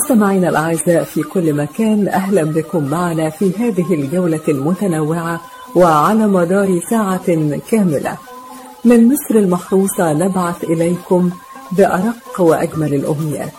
مستمعينا 0.00 0.48
الأعزاء 0.48 1.04
في 1.04 1.22
كل 1.22 1.54
مكان 1.54 2.08
أهلا 2.08 2.44
بكم 2.44 2.84
معنا 2.84 3.30
في 3.30 3.52
هذه 3.58 3.94
الجولة 3.94 4.40
المتنوعة 4.48 5.40
وعلى 5.76 6.26
مدار 6.26 6.80
ساعة 6.90 7.26
كاملة. 7.70 8.16
من 8.84 9.08
مصر 9.12 9.34
المحروسة 9.34 10.12
نبعث 10.12 10.64
إليكم 10.64 11.30
بأرق 11.72 12.40
وأجمل 12.40 12.94
الأمنيات. 12.94 13.52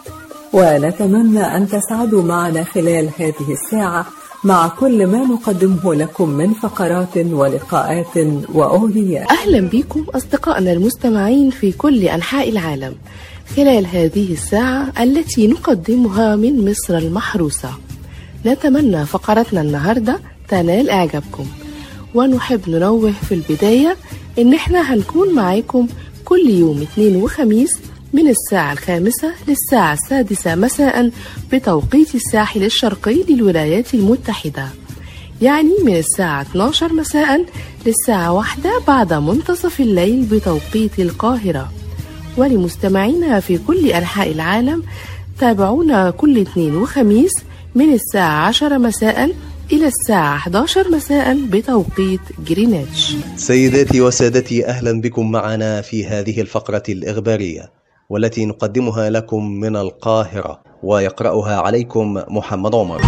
ونتمنى 0.53 1.57
أن 1.57 1.67
تسعدوا 1.67 2.23
معنا 2.23 2.63
خلال 2.63 3.09
هذه 3.17 3.51
الساعة 3.51 4.05
مع 4.43 4.67
كل 4.67 5.07
ما 5.07 5.17
نقدمه 5.17 5.93
لكم 5.93 6.29
من 6.29 6.53
فقرات 6.53 7.17
ولقاءات 7.17 8.17
وأغنيات. 8.53 9.31
أهلا 9.31 9.69
بكم 9.69 10.05
أصدقائنا 10.15 10.71
المستمعين 10.71 11.49
في 11.49 11.71
كل 11.71 12.03
أنحاء 12.03 12.49
العالم. 12.49 12.95
خلال 13.55 13.85
هذه 13.85 14.33
الساعة 14.33 14.93
التي 14.99 15.47
نقدمها 15.47 16.35
من 16.35 16.69
مصر 16.71 16.97
المحروسة. 16.97 17.69
نتمنى 18.45 19.05
فقرتنا 19.05 19.61
النهاردة 19.61 20.19
تنال 20.47 20.89
إعجابكم. 20.89 21.45
ونحب 22.15 22.69
ننوه 22.69 23.11
في 23.11 23.33
البداية 23.33 23.97
إن 24.39 24.53
إحنا 24.53 24.93
هنكون 24.93 25.33
معاكم 25.35 25.87
كل 26.25 26.49
يوم 26.49 26.81
اثنين 26.81 27.15
وخميس 27.15 27.79
من 28.13 28.27
الساعة 28.27 28.73
الخامسة 28.73 29.31
للساعة 29.47 29.93
السادسة 29.93 30.55
مساء 30.55 31.11
بتوقيت 31.53 32.15
الساحل 32.15 32.63
الشرقي 32.63 33.23
للولايات 33.29 33.93
المتحدة. 33.93 34.67
يعني 35.41 35.71
من 35.85 35.97
الساعة 35.97 36.41
12 36.41 36.93
مساء 36.93 37.45
للساعة 37.85 38.33
واحدة 38.33 38.71
بعد 38.87 39.13
منتصف 39.13 39.79
الليل 39.81 40.21
بتوقيت 40.21 40.99
القاهرة. 40.99 41.71
ولمستمعينا 42.37 43.39
في 43.39 43.57
كل 43.57 43.87
أنحاء 43.91 44.31
العالم 44.31 44.83
تابعونا 45.39 46.09
كل 46.11 46.37
اثنين 46.37 46.75
وخميس 46.75 47.31
من 47.75 47.93
الساعة 47.93 48.47
10 48.47 48.77
مساء 48.77 49.31
إلى 49.71 49.87
الساعة 49.87 50.35
11 50.35 50.89
مساء 50.91 51.37
بتوقيت 51.45 52.19
جرينتش. 52.47 53.15
سيداتي 53.35 54.01
وسادتي 54.01 54.65
أهلا 54.65 55.01
بكم 55.01 55.31
معنا 55.31 55.81
في 55.81 56.05
هذه 56.07 56.41
الفقرة 56.41 56.83
الإخبارية 56.89 57.71
والتي 58.09 58.45
نقدمها 58.45 59.09
لكم 59.09 59.51
من 59.51 59.75
القاهرة 59.75 60.61
ويقرأها 60.83 61.55
عليكم 61.61 62.21
محمد 62.27 62.75
عمر. 62.75 63.01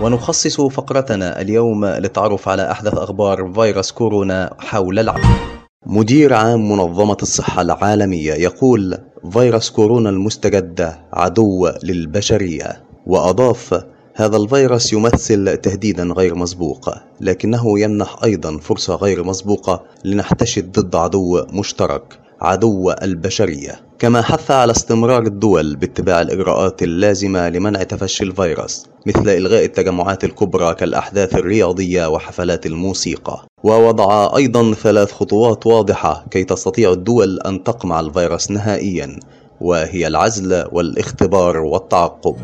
ونخصص 0.00 0.60
فقرتنا 0.60 1.40
اليوم 1.40 1.84
للتعرف 1.84 2.48
على 2.48 2.70
أحدث 2.70 2.94
أخبار 2.94 3.52
فيروس 3.54 3.92
كورونا 3.92 4.54
حول 4.58 4.98
العالم. 4.98 5.51
مدير 5.86 6.34
عام 6.34 6.72
منظمة 6.72 7.16
الصحة 7.22 7.62
العالمية 7.62 8.32
يقول 8.32 8.98
فيروس 9.32 9.70
كورونا 9.70 10.10
المستجد 10.10 10.94
عدو 11.12 11.68
للبشرية 11.82 12.82
وأضاف 13.06 13.84
هذا 14.14 14.36
الفيروس 14.36 14.92
يمثل 14.92 15.56
تهديدا 15.56 16.04
غير 16.04 16.34
مسبوق 16.34 16.90
لكنه 17.20 17.80
يمنح 17.80 18.24
أيضا 18.24 18.58
فرصة 18.58 18.94
غير 18.94 19.24
مسبوقة 19.24 19.82
لنحتشد 20.04 20.72
ضد 20.80 20.96
عدو 20.96 21.44
مشترك. 21.52 22.21
عدو 22.42 22.90
البشرية. 22.90 23.80
كما 23.98 24.22
حث 24.22 24.50
على 24.50 24.72
استمرار 24.72 25.22
الدول 25.22 25.76
باتباع 25.76 26.20
الإجراءات 26.20 26.82
اللازمة 26.82 27.48
لمنع 27.48 27.82
تفشي 27.82 28.24
الفيروس 28.24 28.86
مثل 29.06 29.28
إلغاء 29.28 29.64
التجمعات 29.64 30.24
الكبرى 30.24 30.74
كالأحداث 30.74 31.34
الرياضية 31.34 32.06
وحفلات 32.06 32.66
الموسيقى. 32.66 33.46
ووضع 33.64 34.36
أيضا 34.36 34.74
ثلاث 34.74 35.12
خطوات 35.12 35.66
واضحة 35.66 36.26
كي 36.30 36.44
تستطيع 36.44 36.92
الدول 36.92 37.38
أن 37.46 37.64
تقمع 37.64 38.00
الفيروس 38.00 38.50
نهائيا 38.50 39.20
وهي 39.60 40.06
العزل 40.06 40.64
والاختبار 40.72 41.56
والتعقب. 41.56 42.36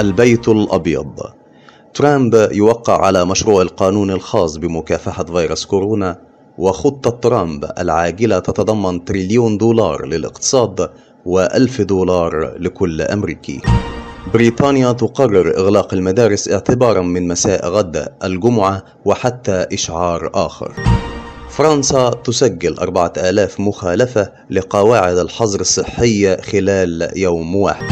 البيت 0.00 0.48
الأبيض. 0.48 1.20
ترامب 1.94 2.48
يوقع 2.52 3.06
على 3.06 3.24
مشروع 3.24 3.62
القانون 3.62 4.10
الخاص 4.10 4.56
بمكافحة 4.56 5.24
فيروس 5.24 5.64
كورونا 5.64 6.25
وخطة 6.58 7.10
ترامب 7.10 7.64
العاجلة 7.78 8.38
تتضمن 8.38 9.04
تريليون 9.04 9.58
دولار 9.58 10.06
للاقتصاد 10.06 10.90
وألف 11.24 11.80
دولار 11.80 12.54
لكل 12.58 13.02
أمريكي. 13.02 13.60
بريطانيا 14.34 14.92
تقرر 14.92 15.58
إغلاق 15.58 15.94
المدارس 15.94 16.48
اعتبارا 16.48 17.02
من 17.02 17.28
مساء 17.28 17.68
غد 17.68 18.08
الجمعة 18.24 18.84
وحتى 19.04 19.66
إشعار 19.72 20.30
آخر. 20.34 20.72
فرنسا 21.50 22.10
تسجل 22.10 22.78
4000 22.78 23.60
مخالفة 23.60 24.32
لقواعد 24.50 25.18
الحظر 25.18 25.60
الصحي 25.60 26.36
خلال 26.36 27.10
يوم 27.16 27.56
واحد. 27.56 27.86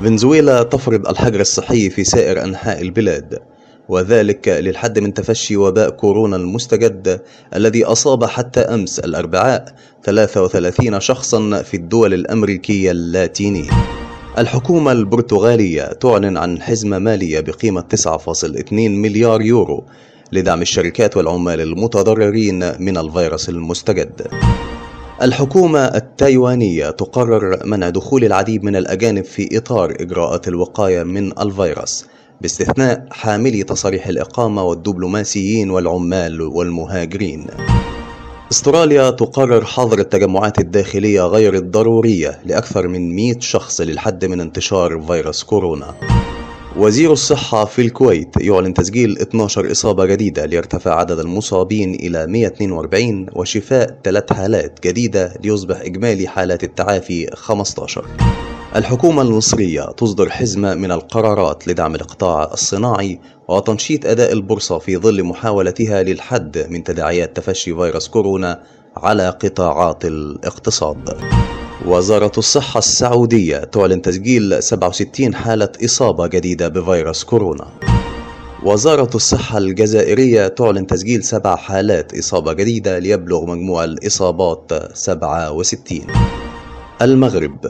فنزويلا 0.00 0.62
تفرض 0.62 1.08
الحجر 1.08 1.40
الصحي 1.40 1.90
في 1.90 2.04
سائر 2.04 2.44
أنحاء 2.44 2.82
البلاد. 2.82 3.53
وذلك 3.88 4.48
للحد 4.48 4.98
من 4.98 5.14
تفشي 5.14 5.56
وباء 5.56 5.90
كورونا 5.90 6.36
المستجد 6.36 7.20
الذي 7.54 7.84
أصاب 7.84 8.24
حتى 8.24 8.60
أمس 8.60 8.98
الأربعاء 8.98 9.74
33 10.04 11.00
شخصا 11.00 11.62
في 11.62 11.76
الدول 11.76 12.14
الأمريكية 12.14 12.90
اللاتينية. 12.90 13.70
الحكومة 14.38 14.92
البرتغالية 14.92 15.82
تعلن 15.82 16.36
عن 16.36 16.62
حزمة 16.62 16.98
مالية 16.98 17.40
بقيمة 17.40 17.80
9.2 17.80 18.72
مليار 18.72 19.42
يورو 19.42 19.84
لدعم 20.32 20.62
الشركات 20.62 21.16
والعمال 21.16 21.60
المتضررين 21.60 22.82
من 22.82 22.96
الفيروس 22.96 23.48
المستجد. 23.48 24.26
الحكومة 25.22 25.84
التايوانية 25.84 26.90
تقرر 26.90 27.66
منع 27.66 27.88
دخول 27.88 28.24
العديد 28.24 28.64
من 28.64 28.76
الأجانب 28.76 29.24
في 29.24 29.58
إطار 29.58 29.90
إجراءات 30.00 30.48
الوقاية 30.48 31.02
من 31.02 31.38
الفيروس. 31.38 32.06
باستثناء 32.40 33.06
حاملي 33.10 33.62
تصاريح 33.62 34.06
الإقامة 34.06 34.62
والدبلوماسيين 34.62 35.70
والعمال 35.70 36.42
والمهاجرين. 36.42 37.46
استراليا 38.52 39.10
تقرر 39.10 39.64
حظر 39.64 39.98
التجمعات 39.98 40.58
الداخلية 40.58 41.22
غير 41.22 41.54
الضرورية 41.54 42.40
لأكثر 42.44 42.88
من 42.88 43.14
100 43.16 43.40
شخص 43.40 43.80
للحد 43.80 44.24
من 44.24 44.40
انتشار 44.40 45.00
فيروس 45.00 45.42
كورونا. 45.42 45.94
وزير 46.76 47.12
الصحة 47.12 47.64
في 47.64 47.82
الكويت 47.82 48.36
يعلن 48.40 48.74
تسجيل 48.74 49.18
12 49.18 49.70
إصابة 49.70 50.06
جديدة 50.06 50.46
ليرتفع 50.46 50.94
عدد 50.94 51.18
المصابين 51.18 51.94
إلى 51.94 52.26
142 52.26 53.26
وشفاء 53.32 53.98
ثلاث 54.04 54.32
حالات 54.32 54.78
جديدة 54.86 55.34
ليصبح 55.44 55.80
إجمالي 55.80 56.28
حالات 56.28 56.64
التعافي 56.64 57.30
15. 57.34 58.04
الحكومة 58.76 59.22
المصرية 59.22 59.82
تصدر 59.82 60.30
حزمة 60.30 60.74
من 60.74 60.92
القرارات 60.92 61.68
لدعم 61.68 61.94
القطاع 61.94 62.52
الصناعي 62.52 63.20
وتنشيط 63.48 64.06
أداء 64.06 64.32
البورصة 64.32 64.78
في 64.78 64.96
ظل 64.96 65.24
محاولتها 65.24 66.02
للحد 66.02 66.66
من 66.70 66.84
تداعيات 66.84 67.36
تفشي 67.36 67.74
فيروس 67.74 68.08
كورونا 68.08 68.62
على 68.96 69.28
قطاعات 69.28 70.04
الاقتصاد. 70.04 71.16
وزارة 71.86 72.32
الصحة 72.38 72.78
السعودية 72.78 73.58
تعلن 73.58 74.02
تسجيل 74.02 74.62
67 74.62 75.34
حالة 75.34 75.72
إصابة 75.84 76.26
جديدة 76.26 76.68
بفيروس 76.68 77.24
كورونا. 77.24 77.66
وزارة 78.64 79.10
الصحة 79.14 79.58
الجزائرية 79.58 80.48
تعلن 80.48 80.86
تسجيل 80.86 81.24
سبع 81.24 81.56
حالات 81.56 82.18
إصابة 82.18 82.52
جديدة 82.52 82.98
ليبلغ 82.98 83.44
مجموع 83.44 83.84
الإصابات 83.84 84.72
67. 84.94 86.00
المغرب 87.02 87.66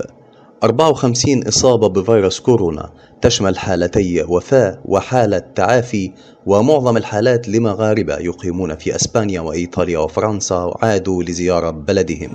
54 0.65 1.43
إصابة 1.49 1.89
بفيروس 1.89 2.41
كورونا. 2.41 2.91
تشمل 3.23 3.59
حالتي 3.59 4.23
وفاة 4.23 4.81
وحالة 4.85 5.39
تعافي 5.39 6.13
ومعظم 6.47 6.97
الحالات 6.97 7.49
لمغاربة 7.49 8.17
يقيمون 8.17 8.77
في 8.77 8.97
أسبانيا 8.97 9.41
وإيطاليا 9.41 9.99
وفرنسا 9.99 10.75
عادوا 10.83 11.23
لزيارة 11.23 11.71
بلدهم. 11.71 12.33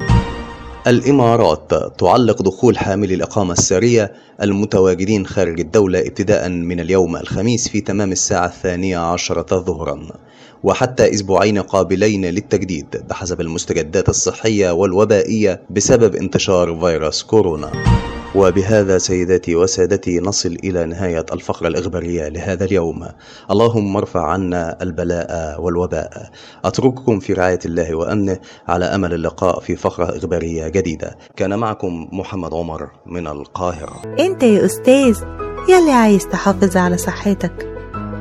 الإمارات 0.88 1.72
تعلق 2.00 2.42
دخول 2.42 2.78
حاملي 2.78 3.14
الإقامة 3.14 3.54
السارية 3.54 4.14
المتواجدين 4.42 5.26
خارج 5.26 5.60
الدولة 5.60 6.00
ابتداء 6.00 6.50
من 6.50 6.80
اليوم 6.80 7.16
الخميس 7.16 7.68
في 7.70 7.82
تمام 7.82 8.12
الساعة 8.12 8.48
الثانية 8.48 8.98
عشرة 8.98 9.60
ظهرا 9.60 10.08
وحتى 10.64 11.14
أسبوعين 11.14 11.58
قابلين 11.62 12.26
للتجديد 12.26 13.04
بحسب 13.10 13.42
المستجدات 13.42 14.10
الصحية 14.10 14.72
والوبائية 14.72 15.62
بسبب 15.70 16.16
انتشار 16.16 16.80
فيروس 16.80 17.24
كورونا. 17.24 17.72
وبهذا 18.36 18.98
سيداتي 18.98 19.56
وسادتي 19.56 20.20
نصل 20.20 20.58
إلى 20.64 20.86
نهاية 20.86 21.26
الفقرة 21.34 21.68
الإخبارية 21.68 22.28
لهذا 22.28 22.66
اليوم. 22.66 23.08
اللهم 23.52 23.98
ارفع 23.98 24.32
عنا 24.32 24.78
البلاء 24.82 25.62
والوباء. 25.62 26.30
أترككم 26.66 27.20
في 27.20 27.34
رعاية 27.34 27.60
الله 27.66 27.96
وأمنه 27.96 28.40
على 28.68 28.86
أمل 28.86 29.14
اللقاء 29.14 29.60
في 29.60 29.76
فقرة 29.76 30.18
إخبارية 30.18 30.68
جديدة. 30.68 31.18
كان 31.36 31.60
معكم 31.60 32.08
محمد 32.12 32.54
عمر 32.54 32.90
من 33.06 33.28
القاهرة. 33.28 34.02
أنت 34.20 34.44
يا 34.44 34.66
أستاذ 34.66 35.18
يلي 35.70 35.92
عايز 35.92 36.28
تحافظ 36.28 36.78
على 36.78 36.98
صحتك. 36.98 37.68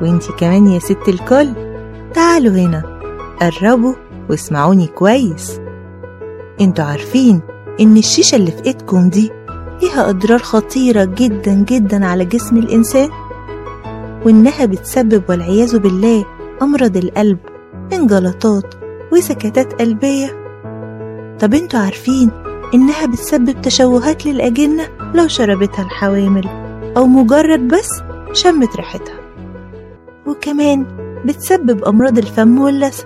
وانتي 0.01 0.31
كمان 0.31 0.67
يا 0.67 0.79
ست 0.79 1.07
الكل 1.07 1.53
تعالوا 2.13 2.53
هنا 2.53 2.99
قربوا 3.41 3.93
واسمعوني 4.29 4.87
كويس. 4.87 5.59
أنتوا 6.61 6.85
عارفين 6.85 7.41
إن 7.79 7.97
الشيشة 7.97 8.35
اللي 8.35 8.51
في 8.51 8.65
إيدكم 8.65 9.09
دي 9.09 9.31
ليها 9.81 10.09
أضرار 10.09 10.39
خطيرة 10.39 11.03
جدا 11.03 11.53
جدا 11.53 12.05
على 12.05 12.25
جسم 12.25 12.57
الإنسان 12.57 13.09
وإنها 14.25 14.65
بتسبب 14.65 15.23
والعياذ 15.29 15.77
بالله 15.79 16.25
أمراض 16.61 16.97
القلب 16.97 17.37
من 17.91 18.07
جلطات 18.07 18.75
وسكتات 19.11 19.73
قلبية. 19.81 20.27
طب 21.39 21.53
أنتوا 21.53 21.79
عارفين 21.79 22.31
إنها 22.73 23.05
بتسبب 23.05 23.61
تشوهات 23.61 24.25
للأجنة 24.25 24.87
لو 25.13 25.27
شربتها 25.27 25.85
الحوامل 25.85 26.47
أو 26.97 27.05
مجرد 27.05 27.67
بس 27.67 27.89
شمت 28.33 28.75
ريحتها؟ 28.75 29.19
وكمان 30.27 30.85
بتسبب 31.25 31.83
أمراض 31.83 32.17
الفم 32.17 32.59
واللثة 32.59 33.05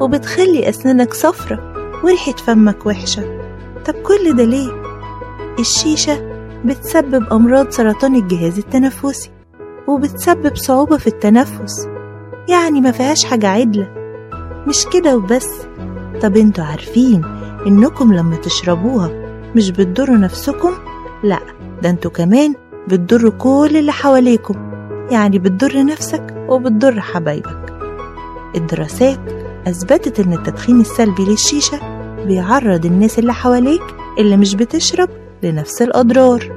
وبتخلي 0.00 0.68
أسنانك 0.68 1.14
صفرة 1.14 1.72
وريحة 2.04 2.32
فمك 2.32 2.86
وحشة. 2.86 3.40
طب 3.86 3.94
كل 3.94 4.36
ده 4.36 4.44
ليه؟ 4.44 4.79
الشيشة 5.60 6.40
بتسبب 6.64 7.32
أمراض 7.32 7.70
سرطان 7.70 8.14
الجهاز 8.14 8.58
التنفسي 8.58 9.30
وبتسبب 9.88 10.56
صعوبة 10.56 10.96
في 10.98 11.06
التنفس. 11.06 11.88
يعني 12.48 12.80
ما 12.80 12.90
فيهاش 12.90 13.24
حاجة 13.24 13.48
عدلة. 13.48 13.88
مش 14.68 14.86
كده 14.92 15.16
وبس. 15.16 15.48
طب 16.22 16.36
أنتوا 16.36 16.64
عارفين 16.64 17.24
إنكم 17.66 18.12
لما 18.12 18.36
تشربوها 18.36 19.10
مش 19.56 19.70
بتضروا 19.70 20.16
نفسكم؟ 20.16 20.72
لا 21.22 21.38
ده 21.82 21.90
أنتوا 21.90 22.10
كمان 22.10 22.54
بتضروا 22.88 23.32
كل 23.32 23.76
اللي 23.76 23.92
حواليكم. 23.92 24.54
يعني 25.10 25.38
بتضر 25.38 25.84
نفسك 25.84 26.34
وبتضر 26.48 27.00
حبايبك. 27.00 27.72
الدراسات 28.56 29.20
أثبتت 29.66 30.20
إن 30.20 30.32
التدخين 30.32 30.80
السلبي 30.80 31.24
للشيشة 31.24 31.80
بيعرض 32.26 32.86
الناس 32.86 33.18
اللي 33.18 33.32
حواليك 33.34 33.82
اللي 34.18 34.36
مش 34.36 34.54
بتشرب 34.54 35.08
لنفس 35.42 35.82
الأضرار. 35.82 36.52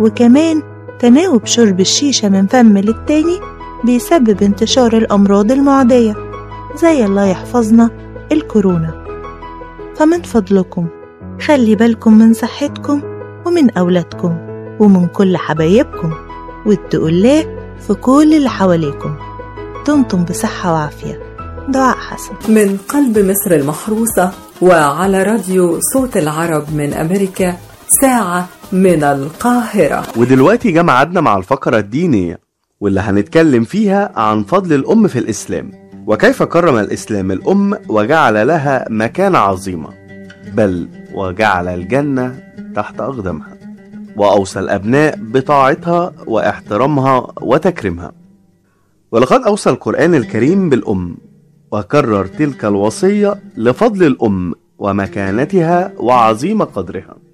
وكمان 0.00 0.62
تناوب 0.98 1.46
شرب 1.46 1.80
الشيشة 1.80 2.28
من 2.28 2.46
فم 2.46 2.78
للتاني 2.78 3.40
بيسبب 3.84 4.42
انتشار 4.42 4.96
الأمراض 4.96 5.52
المعدية 5.52 6.14
زي 6.82 7.04
الله 7.04 7.26
يحفظنا 7.26 7.90
الكورونا. 8.32 9.04
فمن 9.96 10.22
فضلكم 10.22 10.86
خلي 11.40 11.74
بالكم 11.74 12.18
من 12.18 12.34
صحتكم 12.34 13.02
ومن 13.46 13.70
أولادكم 13.70 14.36
ومن 14.80 15.06
كل 15.06 15.36
حبايبكم 15.36 16.12
واتقوا 16.66 17.08
الله 17.08 17.56
في 17.86 17.94
كل 17.94 18.34
اللي 18.34 18.48
حواليكم. 18.50 19.14
دمتم 19.86 20.24
بصحة 20.24 20.72
وعافية. 20.72 21.22
دعاء 21.68 21.96
حسن. 21.96 22.34
من 22.48 22.76
قلب 22.88 23.18
مصر 23.18 23.54
المحروسة 23.54 24.32
وعلى 24.62 25.22
راديو 25.22 25.78
صوت 25.92 26.16
العرب 26.16 26.74
من 26.74 26.92
أمريكا 26.92 27.56
ساعة 27.88 28.48
من 28.72 29.02
القاهرة. 29.02 30.06
ودلوقتي 30.16 30.70
جه 30.72 30.82
ميعادنا 30.82 31.20
مع 31.20 31.36
الفقرة 31.36 31.78
الدينية 31.78 32.40
واللي 32.80 33.00
هنتكلم 33.00 33.64
فيها 33.64 34.12
عن 34.16 34.42
فضل 34.42 34.72
الأم 34.72 35.08
في 35.08 35.18
الإسلام. 35.18 35.70
وكيف 36.06 36.42
كرم 36.42 36.76
الإسلام 36.76 37.32
الأم 37.32 37.78
وجعل 37.88 38.46
لها 38.46 38.86
مكانة 38.90 39.38
عظيمة. 39.38 39.88
بل 40.54 40.88
وجعل 41.14 41.68
الجنة 41.68 42.38
تحت 42.76 43.00
أقدامها. 43.00 43.56
وأوصى 44.16 44.60
الأبناء 44.60 45.18
بطاعتها 45.18 46.12
وإحترامها 46.26 47.26
وتكريمها. 47.40 48.12
ولقد 49.12 49.42
أوصى 49.42 49.70
القرآن 49.70 50.14
الكريم 50.14 50.70
بالأم 50.70 51.16
وكرر 51.72 52.26
تلك 52.26 52.64
الوصية 52.64 53.34
لفضل 53.56 54.06
الأم 54.06 54.54
ومكانتها 54.78 55.92
وعظيم 55.98 56.62
قدرها. 56.62 57.25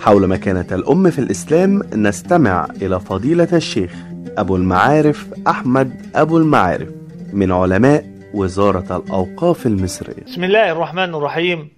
حول 0.00 0.26
مكانة 0.28 0.66
الأم 0.72 1.10
في 1.10 1.18
الإسلام 1.18 1.82
نستمع 1.94 2.68
إلى 2.82 3.00
فضيلة 3.00 3.48
الشيخ 3.52 3.92
أبو 4.38 4.56
المعارف 4.56 5.26
أحمد 5.48 6.06
أبو 6.14 6.38
المعارف 6.38 6.88
من 7.32 7.52
علماء 7.52 8.04
وزارة 8.34 9.02
الأوقاف 9.06 9.66
المصرية. 9.66 10.24
بسم 10.26 10.44
الله 10.44 10.72
الرحمن 10.72 11.14
الرحيم. 11.14 11.68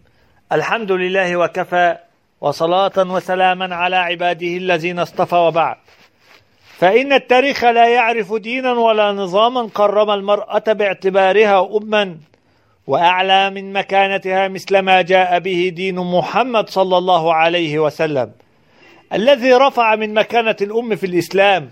الحمد 0.52 0.92
لله 0.92 1.36
وكفى 1.36 1.96
وصلاة 2.40 2.92
وسلاما 2.98 3.74
على 3.74 3.96
عباده 3.96 4.46
الذين 4.46 4.98
اصطفى 4.98 5.34
وبعد. 5.34 5.76
فإن 6.78 7.12
التاريخ 7.12 7.64
لا 7.64 7.88
يعرف 7.88 8.34
دينا 8.34 8.72
ولا 8.72 9.12
نظاما 9.12 9.62
قرم 9.74 10.10
المرأة 10.10 10.72
باعتبارها 10.72 11.76
أما. 11.76 12.18
وأعلى 12.86 13.50
من 13.50 13.72
مكانتها 13.72 14.48
مثل 14.48 14.78
ما 14.78 15.02
جاء 15.02 15.38
به 15.38 15.72
دين 15.74 15.96
محمد 15.98 16.70
صلى 16.70 16.98
الله 16.98 17.34
عليه 17.34 17.78
وسلم 17.78 18.32
الذي 19.12 19.52
رفع 19.52 19.96
من 19.96 20.14
مكانة 20.14 20.56
الأم 20.60 20.96
في 20.96 21.06
الإسلام 21.06 21.70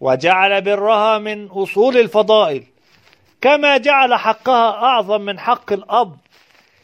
وجعل 0.00 0.62
برها 0.62 1.18
من 1.18 1.46
أصول 1.46 1.96
الفضائل 1.96 2.62
كما 3.40 3.76
جعل 3.76 4.14
حقها 4.14 4.70
أعظم 4.70 5.20
من 5.20 5.38
حق 5.38 5.72
الأب 5.72 6.16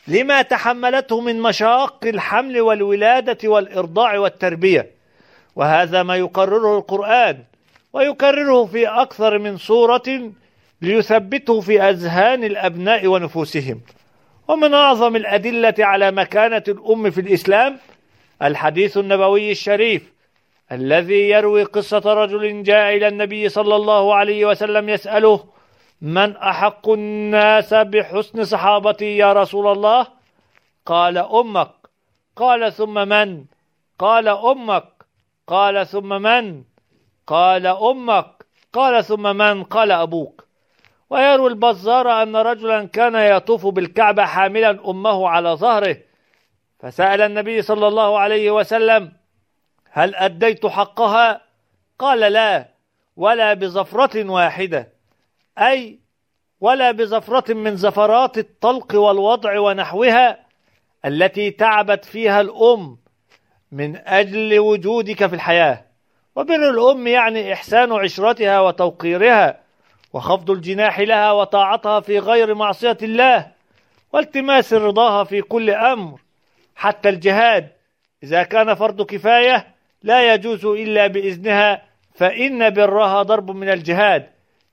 لما 0.08 0.42
تحملته 0.42 1.20
من 1.20 1.42
مشاق 1.42 2.04
الحمل 2.04 2.60
والولادة 2.60 3.48
والإرضاع 3.48 4.18
والتربية. 4.18 4.90
وهذا 5.56 6.02
ما 6.02 6.16
يقرره 6.16 6.78
القرآن 6.78 7.38
ويكرره 7.92 8.64
في 8.64 8.86
أكثر 8.88 9.38
من 9.38 9.56
سورة 9.56 10.32
ليثبته 10.82 11.60
في 11.60 11.82
أذهان 11.82 12.44
الأبناء 12.44 13.06
ونفوسهم. 13.06 13.80
ومن 14.48 14.74
أعظم 14.74 15.16
الأدلة 15.16 15.74
على 15.78 16.10
مكانة 16.10 16.62
الأم 16.68 17.10
في 17.10 17.20
الإسلام 17.20 17.78
الحديث 18.42 18.96
النبوي 18.96 19.50
الشريف 19.50 20.12
الذي 20.72 21.28
يروي 21.28 21.62
قصة 21.62 22.02
رجل 22.06 22.62
جاء 22.62 22.96
إلى 22.96 23.08
النبي 23.08 23.48
صلى 23.48 23.76
الله 23.76 24.14
عليه 24.14 24.46
وسلم 24.46 24.88
يسأله 24.88 25.44
من 26.00 26.36
أحق 26.36 26.88
الناس 26.90 27.74
بحسن 27.74 28.44
صحابتي 28.44 29.16
يا 29.16 29.32
رسول 29.32 29.66
الله؟ 29.66 30.06
قال 30.86 31.18
أمك. 31.18 31.70
قال 32.36 32.72
ثم 32.72 33.08
من؟ 33.08 33.44
قال 33.98 34.28
أمك. 34.28 34.88
قال 35.46 35.86
ثم 35.86 36.08
من؟ 36.22 36.62
قال 37.26 37.66
أمك. 37.66 38.46
قال 38.72 39.04
ثم 39.04 39.36
من؟ 39.36 39.64
قال 39.64 39.92
أبوك. 39.92 40.45
ويروي 41.10 41.50
البزار 41.50 42.22
أن 42.22 42.36
رجلا 42.36 42.84
كان 42.84 43.14
يطوف 43.14 43.66
بالكعبة 43.66 44.24
حاملا 44.24 44.90
أمه 44.90 45.28
على 45.28 45.48
ظهره 45.48 45.96
فسأل 46.78 47.20
النبي 47.20 47.62
صلى 47.62 47.88
الله 47.88 48.18
عليه 48.18 48.50
وسلم 48.50 49.12
هل 49.90 50.14
أديت 50.14 50.66
حقها؟ 50.66 51.40
قال 51.98 52.32
لا 52.32 52.68
ولا 53.16 53.54
بزفرة 53.54 54.30
واحدة 54.30 54.88
أي 55.58 55.98
ولا 56.60 56.90
بزفرة 56.90 57.54
من 57.54 57.76
زفرات 57.76 58.38
الطلق 58.38 58.94
والوضع 58.94 59.58
ونحوها 59.58 60.38
التي 61.04 61.50
تعبت 61.50 62.04
فيها 62.04 62.40
الأم 62.40 62.98
من 63.72 63.96
أجل 63.96 64.58
وجودك 64.58 65.26
في 65.26 65.34
الحياة. 65.34 65.84
وبر 66.36 66.70
الأم 66.70 67.06
يعني 67.06 67.52
إحسان 67.52 67.92
عشرتها 67.92 68.60
وتوقيرها 68.60 69.60
وخفض 70.12 70.50
الجناح 70.50 71.00
لها 71.00 71.32
وطاعتها 71.32 72.00
في 72.00 72.18
غير 72.18 72.54
معصية 72.54 72.98
الله 73.02 73.52
والتماس 74.12 74.72
رضاها 74.72 75.24
في 75.24 75.42
كل 75.42 75.70
أمر 75.70 76.20
حتى 76.76 77.08
الجهاد. 77.08 77.72
إذا 78.22 78.42
كان 78.42 78.74
فرض 78.74 79.02
كفاية 79.02 79.74
لا 80.02 80.34
يجوز 80.34 80.64
إلا 80.64 81.06
بإذنها 81.06 81.82
فإن 82.14 82.70
برها 82.70 83.22
ضرب 83.22 83.50
من 83.50 83.68
الجهاد. 83.68 84.30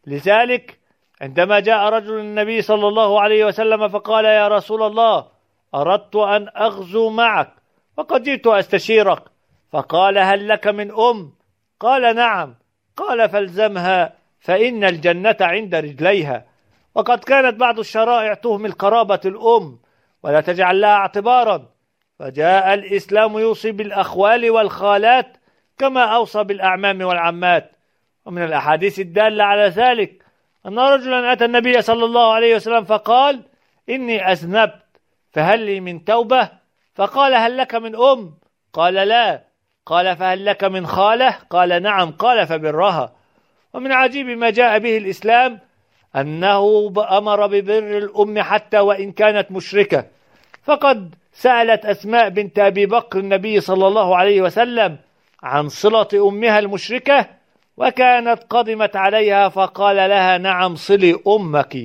لذلك 0.08 0.80
عندما 1.22 1.60
جاء 1.60 1.90
رجل 1.90 2.20
النبي 2.20 2.62
صلى 2.62 2.88
الله 2.88 3.22
عليه 3.22 3.46
وسلم 3.46 3.88
فقال 3.88 4.26
يا 4.26 4.48
رسول 4.48 4.84
الله 4.84 5.28
أردت 5.76 6.16
أن 6.16 6.48
أغزو 6.58 7.10
معك 7.10 7.54
وقد 7.98 8.24
جئت 8.24 8.48
أستشيرك. 8.48 9.24
فقال 9.72 10.18
هل 10.18 10.48
لك 10.48 10.68
من 10.68 10.92
أم؟ 10.92 11.34
قال 11.80 12.16
نعم. 12.16 12.56
قال 12.98 13.30
فالزمها. 13.30 14.23
فإن 14.44 14.84
الجنة 14.84 15.38
عند 15.42 15.76
رجليها. 15.76 16.46
وقد 16.96 17.20
كانت 17.20 17.60
بعض 17.60 17.80
الشرائع 17.80 18.34
تهمل 18.34 18.72
قرابة 18.72 19.20
الأم 19.26 19.80
ولا 20.24 20.42
تجعل 20.42 20.82
لها 20.82 20.94
اعتبارا. 20.94 21.70
فجاء 22.20 22.74
الإسلام 22.74 23.38
يوصي 23.38 23.72
بالأخوال 23.72 24.50
والخالات 24.50 25.38
كما 25.78 26.04
أوصى 26.04 26.44
بالأعمام 26.44 27.02
والعمات. 27.02 27.72
ومن 28.26 28.44
الأحاديث 28.44 29.00
الدالة 29.00 29.44
على 29.44 29.68
ذلك 29.68 30.24
أن 30.66 30.80
رجلا 30.80 31.34
أتى 31.34 31.46
النبي 31.46 31.82
صلى 31.82 32.06
الله 32.06 32.34
عليه 32.34 32.56
وسلم 32.56 32.84
فقال 32.84 33.44
إني 33.90 34.32
أذنبت 34.32 34.84
فهل 35.32 35.60
لي 35.60 35.80
من 35.80 36.06
توبة؟ 36.06 36.50
فقال 36.96 37.34
هل 37.34 37.58
لك 37.58 37.76
من 37.76 37.96
أم؟ 37.96 38.38
قال 38.74 38.94
لا. 38.94 39.44
قال 39.86 40.18
فهل 40.18 40.46
لك 40.46 40.64
من 40.64 40.88
خالة؟ 40.88 41.30
قال 41.50 41.84
نعم. 41.84 42.12
قال 42.12 42.48
فبرها. 42.48 43.23
ومن 43.74 43.92
عجيب 43.92 44.28
ما 44.28 44.50
جاء 44.50 44.80
به 44.80 44.98
الإسلام 44.98 45.60
أنه 46.16 46.94
أمر 46.98 47.48
ببر 47.48 47.98
الأم 47.98 48.42
حتى 48.42 48.80
وإن 48.80 49.12
كانت 49.12 49.52
مشركة. 49.52 50.06
فقد 50.64 51.16
سألت 51.34 51.86
أسماء 51.86 52.30
بنت 52.30 52.60
أبي 52.60 52.86
بكر 52.86 53.20
النبي 53.20 53.60
صلى 53.60 53.88
الله 53.88 54.18
عليه 54.18 54.42
وسلم 54.42 54.98
عن 55.44 55.70
صلة 55.70 56.08
أمها 56.14 56.60
المشركة 56.60 57.26
وكانت 57.78 58.44
قدمت 58.50 58.96
عليها 58.96 59.50
فقال 59.50 59.96
لها 59.96 60.38
نعم 60.38 60.76
صلي 60.76 61.20
أمك. 61.28 61.78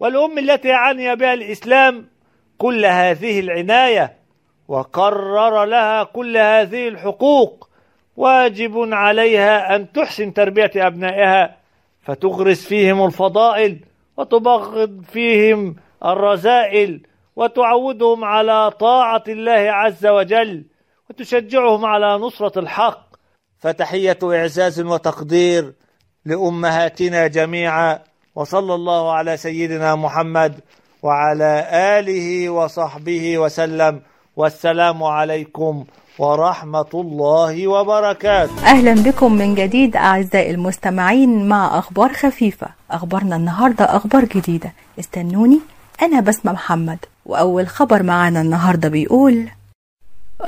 والأم 0.00 0.38
التي 0.38 0.72
عني 0.72 1.16
بها 1.16 1.34
الإسلام 1.34 2.08
كل 2.58 2.84
هذه 2.84 3.40
العناية 3.40 4.16
وقرر 4.68 5.64
لها 5.64 6.04
كل 6.04 6.36
هذه 6.36 6.88
الحقوق. 6.88 7.68
واجب 8.16 8.72
عليها 8.92 9.76
أن 9.76 9.92
تحسن 9.92 10.32
تربية 10.32 10.70
أبنائها 10.76 11.56
فتغرس 12.02 12.66
فيهم 12.66 13.06
الفضائل 13.06 13.84
وتبغض 14.16 15.02
فيهم 15.02 15.76
الرذائل 16.04 17.00
وتعودهم 17.36 18.24
على 18.24 18.70
طاعة 18.70 19.24
الله 19.28 19.52
عز 19.52 20.06
وجل 20.06 20.64
وتشجعهم 21.10 21.84
على 21.84 22.06
نصرة 22.06 22.58
الحق. 22.58 23.06
فتحية 23.58 24.18
إعزاز 24.24 24.80
وتقدير 24.80 25.72
لأمهاتنا 26.24 27.26
جميعا 27.26 27.98
وصلى 28.34 28.74
الله 28.74 29.12
على 29.12 29.36
سيدنا 29.36 29.94
محمد 29.94 30.60
وعلى 31.02 31.68
آله 31.98 32.50
وصحبه 32.50 33.38
وسلم 33.38 34.02
والسلام 34.36 35.02
عليكم 35.02 35.84
ورحمة 36.18 36.86
الله 36.94 37.68
وبركاته. 37.68 38.66
أهلا 38.66 38.94
بكم 38.94 39.32
من 39.32 39.54
جديد 39.54 39.96
أعزائي 39.96 40.50
المستمعين 40.50 41.48
مع 41.48 41.78
أخبار 41.78 42.12
خفيفة. 42.12 42.66
أخبارنا 42.90 43.36
النهاردة 43.36 43.84
أخبار 43.84 44.24
جديدة. 44.24 44.72
استنوني 44.98 45.60
أنا 46.02 46.20
بسمة 46.20 46.52
محمد. 46.52 46.98
وأول 47.26 47.66
خبر 47.68 48.02
معانا 48.02 48.40
النهاردة 48.40 48.88
بيقول 48.88 49.48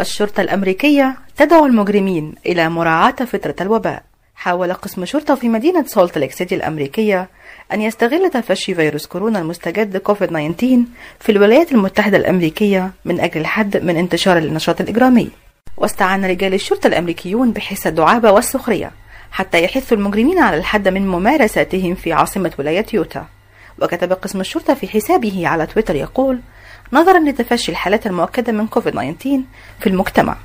الشرطة 0.01 0.41
الأمريكية 0.41 1.17
تدعو 1.37 1.67
المجرمين 1.67 2.35
إلى 2.47 2.69
مراعاة 2.69 3.11
فترة 3.11 3.55
الوباء. 3.61 4.03
حاول 4.35 4.73
قسم 4.73 5.05
شرطة 5.05 5.35
في 5.35 5.49
مدينة 5.49 5.85
سولت 5.87 6.19
ليك 6.19 6.33
سيتي 6.33 6.55
الأمريكية 6.55 7.29
أن 7.73 7.81
يستغل 7.83 8.31
تفشي 8.31 8.75
فيروس 8.75 9.07
كورونا 9.07 9.39
المستجد 9.39 9.97
كوفيد 9.97 10.29
19 10.29 10.85
في 11.21 11.33
الولايات 11.33 11.73
المتحدة 11.73 12.17
الأمريكية 12.17 12.91
من 13.05 13.21
أجل 13.21 13.41
الحد 13.41 13.77
من 13.77 13.97
انتشار 13.97 14.39
النشاط 14.39 14.81
الإجرامي. 14.81 15.31
واستعان 15.81 16.25
رجال 16.25 16.55
الشرطة 16.55 16.87
الأمريكيون 16.87 17.53
بحس 17.53 17.87
الدعابة 17.87 18.31
والسخرية 18.31 18.91
حتى 19.31 19.65
يحثوا 19.65 19.97
المجرمين 19.97 20.39
على 20.39 20.57
الحد 20.57 20.89
من 20.89 21.09
ممارساتهم 21.09 21.95
في 21.95 22.13
عاصمة 22.13 22.51
ولاية 22.59 22.87
يوتا. 22.93 23.27
وكتب 23.83 24.13
قسم 24.13 24.41
الشرطة 24.41 24.75
في 24.75 24.89
حسابه 24.89 25.49
على 25.49 25.67
تويتر 25.67 25.95
يقول 25.95 26.41
نظرا 26.93 27.19
لتفشي 27.19 27.73
الحالات 27.73 28.07
المؤكدة 28.07 28.53
من 28.53 28.67
كوفيد 28.67 28.93
19 28.93 29.41
في 29.81 29.87
المجتمع. 29.87 30.37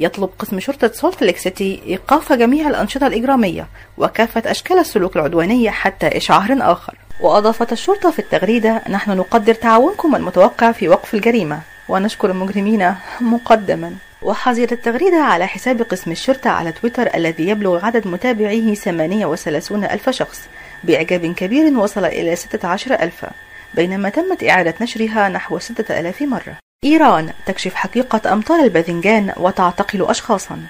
يطلب 0.00 0.30
قسم 0.38 0.60
شرطة 0.60 0.92
سولت 0.92 1.22
ليك 1.22 1.36
سيتي 1.36 1.82
إيقاف 1.86 2.32
جميع 2.32 2.68
الأنشطة 2.68 3.06
الإجرامية 3.06 3.66
وكافة 3.98 4.50
أشكال 4.50 4.78
السلوك 4.78 5.16
العدوانية 5.16 5.70
حتى 5.70 6.16
إشعار 6.16 6.56
آخر. 6.60 6.94
وأضافت 7.20 7.72
الشرطة 7.72 8.10
في 8.10 8.18
التغريدة 8.18 8.82
نحن 8.88 9.16
نقدر 9.16 9.54
تعاونكم 9.54 10.16
المتوقع 10.16 10.72
في 10.72 10.88
وقف 10.88 11.14
الجريمة 11.14 11.60
ونشكر 11.88 12.30
المجرمين 12.30 12.94
مقدما. 13.20 13.92
وحظيت 14.24 14.72
التغريدة 14.72 15.16
على 15.16 15.46
حساب 15.46 15.82
قسم 15.82 16.10
الشرطة 16.10 16.50
على 16.50 16.72
تويتر 16.72 17.14
الذي 17.14 17.48
يبلغ 17.48 17.84
عدد 17.84 18.06
متابعيه 18.06 18.74
38 18.74 19.84
ألف 19.84 20.10
شخص 20.10 20.40
بإعجاب 20.84 21.26
كبير 21.26 21.78
وصل 21.78 22.04
إلى 22.04 22.36
16 22.36 22.94
ألف 22.94 23.26
بينما 23.74 24.08
تمت 24.08 24.44
إعادة 24.44 24.74
نشرها 24.80 25.28
نحو 25.28 25.58
6000 25.58 26.22
مرة. 26.22 26.56
إيران 26.84 27.32
تكشف 27.46 27.74
حقيقة 27.74 28.32
أمطار 28.32 28.64
الباذنجان 28.64 29.32
وتعتقل 29.36 30.06
أشخاصا. 30.10 30.60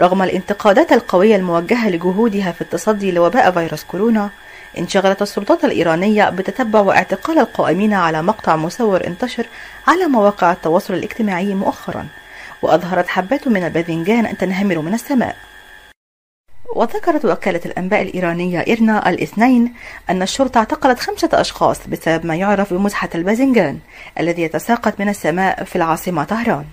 رغم 0.00 0.22
الانتقادات 0.22 0.92
القوية 0.92 1.36
الموجهة 1.36 1.90
لجهودها 1.90 2.52
في 2.52 2.60
التصدي 2.60 3.12
لوباء 3.12 3.50
فيروس 3.50 3.84
كورونا 3.84 4.30
انشغلت 4.78 5.22
السلطات 5.22 5.64
الإيرانية 5.64 6.30
بتتبع 6.30 6.80
واعتقال 6.80 7.38
القائمين 7.38 7.94
على 7.94 8.22
مقطع 8.22 8.56
مصور 8.56 9.06
انتشر 9.06 9.46
على 9.86 10.06
مواقع 10.06 10.52
التواصل 10.52 10.94
الاجتماعي 10.94 11.54
مؤخرا. 11.54 12.06
وأظهرت 12.62 13.08
حبات 13.08 13.48
من 13.48 13.64
الباذنجان 13.64 14.36
تنهمر 14.36 14.78
من 14.78 14.94
السماء. 14.94 15.36
وذكرت 16.76 17.24
وكالة 17.24 17.60
الأنباء 17.66 18.02
الإيرانية 18.02 18.64
إيرنا 18.66 19.10
الإثنين 19.10 19.74
أن 20.10 20.22
الشرطة 20.22 20.58
اعتقلت 20.58 21.00
خمسة 21.00 21.28
أشخاص 21.32 21.86
بسبب 21.88 22.26
ما 22.26 22.36
يعرف 22.36 22.74
بمزحة 22.74 23.08
الباذنجان 23.14 23.78
الذي 24.20 24.42
يتساقط 24.42 25.00
من 25.00 25.08
السماء 25.08 25.64
في 25.64 25.76
العاصمة 25.76 26.24
طهران. 26.24 26.64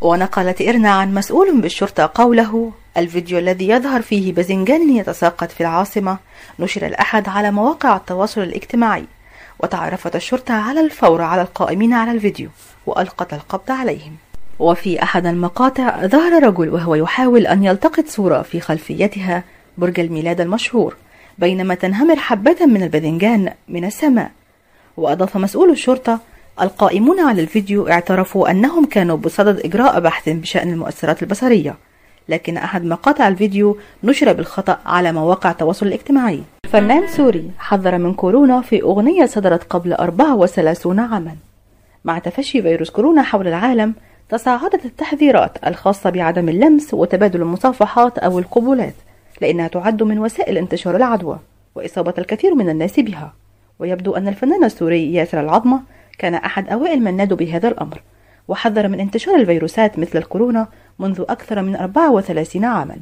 ونقلت 0.00 0.60
إيرنا 0.60 0.90
عن 0.90 1.14
مسؤول 1.14 1.60
بالشرطة 1.60 2.10
قوله 2.14 2.72
الفيديو 2.96 3.38
الذي 3.38 3.68
يظهر 3.68 4.02
فيه 4.02 4.32
باذنجان 4.32 4.96
يتساقط 4.96 5.50
في 5.50 5.60
العاصمة 5.60 6.18
نشر 6.58 6.86
الأحد 6.86 7.28
على 7.28 7.50
مواقع 7.50 7.96
التواصل 7.96 8.40
الاجتماعي 8.40 9.04
وتعرفت 9.58 10.16
الشرطة 10.16 10.54
على 10.54 10.80
الفور 10.80 11.22
على 11.22 11.42
القائمين 11.42 11.92
على 11.92 12.10
الفيديو. 12.10 12.50
وألقت 12.86 13.34
القبض 13.34 13.70
عليهم. 13.70 14.16
وفي 14.58 15.02
أحد 15.02 15.26
المقاطع 15.26 16.06
ظهر 16.06 16.46
رجل 16.46 16.68
وهو 16.68 16.94
يحاول 16.94 17.46
أن 17.46 17.64
يلتقط 17.64 18.06
صورة 18.06 18.42
في 18.42 18.60
خلفيتها 18.60 19.44
برج 19.78 20.00
الميلاد 20.00 20.40
المشهور 20.40 20.96
بينما 21.38 21.74
تنهمر 21.74 22.16
حبة 22.16 22.66
من 22.66 22.82
الباذنجان 22.82 23.52
من 23.68 23.84
السماء. 23.84 24.30
وأضاف 24.96 25.36
مسؤول 25.36 25.70
الشرطة 25.70 26.20
القائمون 26.60 27.20
على 27.20 27.42
الفيديو 27.42 27.88
اعترفوا 27.88 28.50
أنهم 28.50 28.84
كانوا 28.84 29.16
بصدد 29.16 29.60
إجراء 29.60 30.00
بحث 30.00 30.28
بشأن 30.28 30.72
المؤثرات 30.72 31.22
البصرية 31.22 31.74
لكن 32.28 32.56
أحد 32.56 32.84
مقاطع 32.84 33.28
الفيديو 33.28 33.78
نشر 34.04 34.32
بالخطأ 34.32 34.78
على 34.86 35.12
مواقع 35.12 35.50
التواصل 35.50 35.86
الاجتماعي. 35.86 36.42
فنان 36.72 37.08
سوري 37.08 37.50
حذر 37.58 37.98
من 37.98 38.14
كورونا 38.14 38.60
في 38.60 38.82
أغنية 38.82 39.26
صدرت 39.26 39.64
قبل 39.64 39.92
34 39.92 40.98
عاما. 41.00 41.36
مع 42.06 42.18
تفشي 42.18 42.62
فيروس 42.62 42.90
كورونا 42.90 43.22
حول 43.22 43.48
العالم 43.48 43.94
تصاعدت 44.28 44.84
التحذيرات 44.84 45.66
الخاصة 45.66 46.10
بعدم 46.10 46.48
اللمس 46.48 46.94
وتبادل 46.94 47.42
المصافحات 47.42 48.18
أو 48.18 48.38
القبلات 48.38 48.94
لأنها 49.40 49.68
تعد 49.68 50.02
من 50.02 50.18
وسائل 50.18 50.58
انتشار 50.58 50.96
العدوى 50.96 51.38
وإصابة 51.74 52.14
الكثير 52.18 52.54
من 52.54 52.68
الناس 52.68 53.00
بها. 53.00 53.32
ويبدو 53.78 54.16
أن 54.16 54.28
الفنان 54.28 54.64
السوري 54.64 55.14
ياسر 55.14 55.40
العظمة 55.40 55.80
كان 56.18 56.34
أحد 56.34 56.68
أوائل 56.68 57.00
من 57.02 57.16
نادوا 57.16 57.36
بهذا 57.36 57.68
الأمر 57.68 58.02
وحذر 58.48 58.88
من 58.88 59.00
انتشار 59.00 59.34
الفيروسات 59.34 59.98
مثل 59.98 60.18
الكورونا 60.18 60.68
منذ 60.98 61.24
أكثر 61.28 61.62
من 61.62 61.76
34 61.76 62.64
عاما. 62.64 62.96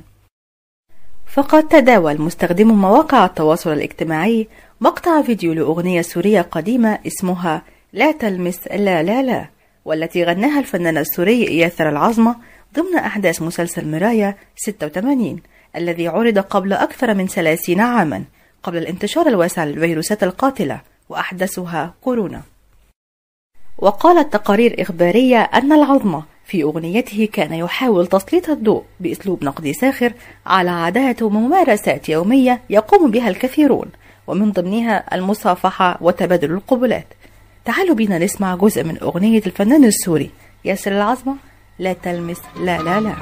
فقد 1.26 1.68
تداول 1.68 2.20
مستخدمو 2.20 2.74
مواقع 2.74 3.24
التواصل 3.24 3.72
الاجتماعي 3.72 4.48
مقطع 4.80 5.22
فيديو 5.22 5.52
لأغنية 5.52 6.02
سورية 6.02 6.40
قديمة 6.40 6.98
اسمها 7.06 7.62
لا 7.94 8.12
تلمس 8.12 8.68
لا 8.68 9.02
لا 9.02 9.22
لا. 9.22 9.46
والتي 9.84 10.24
غناها 10.24 10.58
الفنان 10.58 10.98
السوري 10.98 11.58
ياسر 11.58 11.88
العظمة 11.88 12.36
ضمن 12.74 12.96
أحداث 12.98 13.42
مسلسل 13.42 13.90
مرايا 13.90 14.36
86 14.56 15.40
الذي 15.76 16.08
عرض 16.08 16.38
قبل 16.38 16.72
أكثر 16.72 17.14
من 17.14 17.26
30 17.26 17.80
عاما 17.80 18.24
قبل 18.62 18.76
الانتشار 18.78 19.26
الواسع 19.26 19.64
للفيروسات 19.64 20.22
القاتلة 20.22 20.80
وأحدثها 21.08 21.94
كورونا. 22.00 22.42
وقالت 23.78 24.32
تقارير 24.32 24.82
إخبارية 24.82 25.42
أن 25.42 25.72
العظمة 25.72 26.22
في 26.44 26.62
أغنيته 26.62 27.28
كان 27.32 27.54
يحاول 27.54 28.06
تسليط 28.06 28.48
الضوء 28.50 28.82
بأسلوب 29.00 29.44
نقدي 29.44 29.72
ساخر 29.72 30.12
على 30.46 30.70
عادات 30.70 31.22
وممارسات 31.22 32.08
يومية 32.08 32.60
يقوم 32.70 33.10
بها 33.10 33.28
الكثيرون 33.28 33.86
ومن 34.26 34.52
ضمنها 34.52 35.14
المصافحة 35.14 35.98
وتبادل 36.00 36.50
القبلات. 36.50 37.06
تعالوا 37.64 37.94
بينا 37.94 38.18
نسمع 38.18 38.54
جزء 38.54 38.84
من 38.84 38.98
أغنية 39.02 39.42
الفنان 39.46 39.84
السوري 39.84 40.30
ياسر 40.64 40.92
العظمة 40.92 41.34
لا 41.78 41.92
تلمس 41.92 42.40
لا 42.60 42.78
لا 42.78 43.00
لا. 43.00 43.14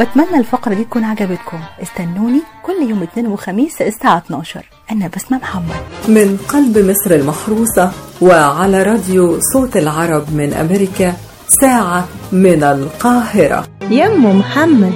بتمنى 0.00 0.38
الفقرة 0.38 0.74
دي 0.74 0.84
تكون 0.84 1.04
عجبتكم. 1.04 1.60
استنوني 1.82 2.42
كل 2.62 2.90
يوم 2.90 3.02
اثنين 3.02 3.26
وخميس 3.26 3.82
الساعة 3.82 4.18
12 4.18 4.64
أنا 4.92 5.10
بسمة 5.16 5.38
محمد. 5.38 5.76
من 6.08 6.36
قلب 6.48 6.78
مصر 6.78 7.14
المحروسة 7.14 7.92
وعلى 8.22 8.82
راديو 8.82 9.38
صوت 9.52 9.76
العرب 9.76 10.34
من 10.34 10.52
أمريكا 10.52 11.14
ساعة 11.60 12.08
من 12.32 12.62
القاهرة. 12.62 13.66
يمو 13.90 14.32
محمد 14.32 14.94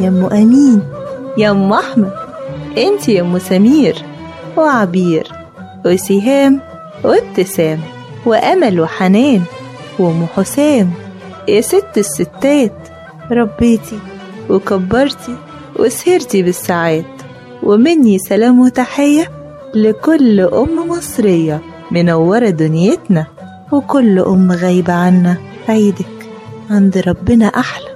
يمو 0.00 0.28
أمين 0.28 0.82
يمو 1.38 1.74
أحمد. 1.74 2.12
أنت 2.78 3.08
يمو 3.08 3.38
سمير 3.38 4.04
وعبير. 4.56 5.32
وسهام 5.86 6.60
وابتسام 7.04 7.80
وأمل 8.26 8.80
وحنان 8.80 9.42
وأم 9.98 10.26
حسام 10.36 10.90
يا 11.48 11.60
ست 11.60 11.98
الستات 11.98 12.88
ربيتي 13.30 13.98
وكبرتي 14.50 15.34
وسهرتي 15.78 16.42
بالساعات 16.42 17.04
ومني 17.62 18.18
سلام 18.18 18.60
وتحية 18.60 19.30
لكل 19.74 20.40
أم 20.40 20.88
مصرية 20.88 21.60
منورة 21.90 22.48
دنيتنا 22.48 23.26
وكل 23.72 24.18
أم 24.18 24.52
غايبة 24.52 24.92
عنا 24.92 25.36
عيدك 25.68 26.06
عند 26.70 26.98
ربنا 26.98 27.46
أحلى 27.46 27.88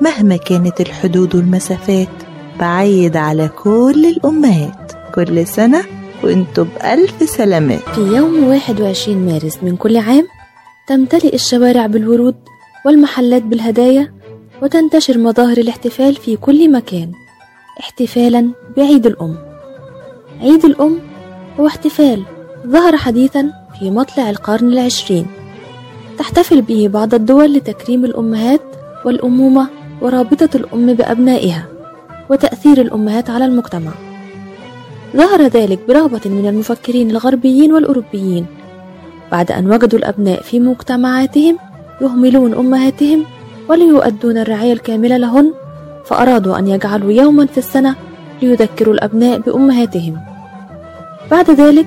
مهما 0.00 0.36
كانت 0.36 0.80
الحدود 0.80 1.34
والمسافات 1.34 2.08
بعيد 2.60 3.16
على 3.16 3.48
كل 3.48 4.06
الأمهات 4.16 4.92
كل 5.14 5.46
سنة 5.46 5.82
وانتوا 6.24 6.64
بألف 6.64 7.30
سلامات 7.30 7.88
في 7.94 8.00
يوم 8.00 8.44
21 8.44 9.26
مارس 9.26 9.58
من 9.62 9.76
كل 9.76 9.96
عام 9.96 10.26
تمتلئ 10.88 11.34
الشوارع 11.34 11.86
بالورود 11.86 12.34
والمحلات 12.86 13.42
بالهدايا 13.42 14.12
وتنتشر 14.62 15.18
مظاهر 15.18 15.58
الاحتفال 15.58 16.14
في 16.14 16.36
كل 16.36 16.72
مكان 16.72 17.12
احتفالا 17.80 18.50
بعيد 18.76 19.06
الأم. 19.06 19.36
عيد 20.40 20.64
الأم 20.64 20.98
هو 21.60 21.66
احتفال 21.66 22.22
ظهر 22.66 22.96
حديثا 22.96 23.52
في 23.78 23.90
مطلع 23.90 24.30
القرن 24.30 24.72
العشرين. 24.72 25.26
تحتفل 26.18 26.62
به 26.62 26.88
بعض 26.92 27.14
الدول 27.14 27.52
لتكريم 27.54 28.04
الأمهات 28.04 28.60
والأمومة 29.04 29.68
ورابطة 30.00 30.48
الأم 30.54 30.94
بأبنائها 30.94 31.66
وتأثير 32.30 32.80
الأمهات 32.80 33.30
على 33.30 33.44
المجتمع. 33.44 33.92
ظهر 35.16 35.42
ذلك 35.42 35.78
برغبة 35.88 36.20
من 36.24 36.48
المفكرين 36.48 37.10
الغربيين 37.10 37.72
والأوروبيين. 37.72 38.46
بعد 39.32 39.52
أن 39.52 39.72
وجدوا 39.72 39.98
الأبناء 39.98 40.42
في 40.42 40.60
مجتمعاتهم 40.60 41.58
يهملون 42.00 42.54
أمهاتهم 42.54 43.24
ولا 43.68 43.84
يؤدون 43.84 44.38
الرعاية 44.38 44.72
الكاملة 44.72 45.16
لهن 45.16 45.52
فأرادوا 46.04 46.58
أن 46.58 46.68
يجعلوا 46.68 47.12
يوما 47.12 47.46
في 47.46 47.58
السنة 47.58 47.94
ليذكروا 48.42 48.94
الأبناء 48.94 49.38
بأمهاتهم. 49.38 50.20
بعد 51.30 51.50
ذلك 51.50 51.86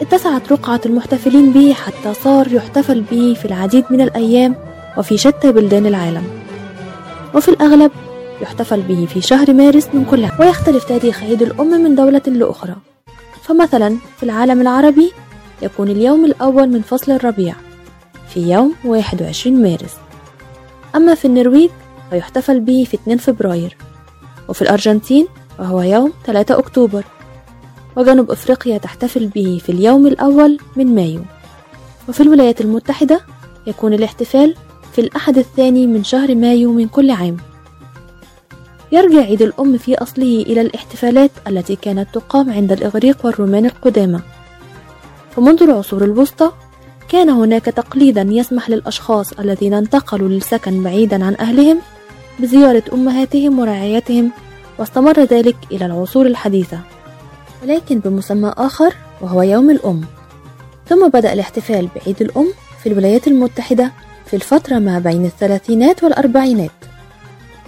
اتسعت 0.00 0.52
رقعة 0.52 0.80
المحتفلين 0.86 1.52
به 1.52 1.72
حتى 1.72 2.14
صار 2.14 2.52
يحتفل 2.52 3.00
به 3.00 3.36
في 3.40 3.44
العديد 3.44 3.84
من 3.90 4.00
الأيام 4.00 4.54
وفي 4.98 5.18
شتى 5.18 5.52
بلدان 5.52 5.86
العالم. 5.86 6.24
وفي 7.34 7.48
الأغلب 7.48 7.90
يحتفل 8.42 8.80
به 8.80 9.06
في 9.14 9.20
شهر 9.20 9.52
مارس 9.52 9.88
من 9.94 10.04
كل 10.04 10.24
عام 10.24 10.40
ويختلف 10.40 10.84
تاريخ 10.84 11.22
عيد 11.22 11.42
الأم 11.42 11.70
من 11.70 11.94
دولة 11.94 12.22
لأخرى. 12.26 12.76
فمثلا 13.42 13.96
في 14.16 14.22
العالم 14.22 14.60
العربي 14.60 15.12
يكون 15.62 15.88
اليوم 15.88 16.24
الأول 16.24 16.68
من 16.68 16.82
فصل 16.82 17.12
الربيع 17.12 17.54
في 18.28 18.50
يوم 18.50 18.74
21 18.84 19.62
مارس. 19.62 19.94
أما 20.96 21.14
في 21.14 21.24
النرويج 21.24 21.70
فيحتفل 22.10 22.60
به 22.60 22.86
في 22.90 22.94
2 22.94 23.18
فبراير 23.18 23.76
وفي 24.48 24.62
الأرجنتين 24.62 25.26
وهو 25.58 25.82
يوم 25.82 26.12
3 26.24 26.58
أكتوبر. 26.58 27.04
وجنوب 27.96 28.30
أفريقيا 28.30 28.78
تحتفل 28.78 29.26
به 29.26 29.60
في 29.66 29.72
اليوم 29.72 30.06
الأول 30.06 30.58
من 30.76 30.94
مايو. 30.94 31.22
وفي 32.08 32.20
الولايات 32.20 32.60
المتحدة 32.60 33.20
يكون 33.66 33.92
الاحتفال 33.92 34.54
في 34.92 35.00
الأحد 35.00 35.38
الثاني 35.38 35.86
من 35.86 36.04
شهر 36.04 36.34
مايو 36.34 36.72
من 36.72 36.88
كل 36.88 37.10
عام. 37.10 37.36
يرجع 38.92 39.20
عيد 39.20 39.42
الأم 39.42 39.78
في 39.78 39.94
أصله 39.94 40.42
إلى 40.42 40.60
الاحتفالات 40.60 41.30
التي 41.48 41.76
كانت 41.76 42.08
تقام 42.14 42.52
عند 42.52 42.72
الإغريق 42.72 43.26
والرومان 43.26 43.66
القدامى. 43.66 44.20
فمنذ 45.36 45.62
العصور 45.62 46.04
الوسطى 46.04 46.52
كان 47.08 47.30
هناك 47.30 47.64
تقليدا 47.64 48.26
يسمح 48.30 48.70
للأشخاص 48.70 49.32
الذين 49.32 49.74
انتقلوا 49.74 50.28
للسكن 50.28 50.82
بعيدا 50.82 51.24
عن 51.24 51.36
أهلهم 51.40 51.78
بزيارة 52.38 52.82
أمهاتهم 52.92 53.58
ورعايتهم 53.58 54.30
واستمر 54.78 55.20
ذلك 55.20 55.56
إلى 55.72 55.86
العصور 55.86 56.26
الحديثة. 56.26 56.78
ولكن 57.62 57.98
بمسمى 57.98 58.54
آخر 58.56 58.94
وهو 59.20 59.42
يوم 59.42 59.70
الأم. 59.70 60.04
ثم 60.88 61.08
بدأ 61.08 61.32
الاحتفال 61.32 61.88
بعيد 61.96 62.22
الأم 62.22 62.48
في 62.82 62.88
الولايات 62.88 63.28
المتحدة 63.28 63.92
في 64.26 64.36
الفترة 64.36 64.78
ما 64.78 64.98
بين 64.98 65.24
الثلاثينات 65.24 66.04
والأربعينات. 66.04 66.70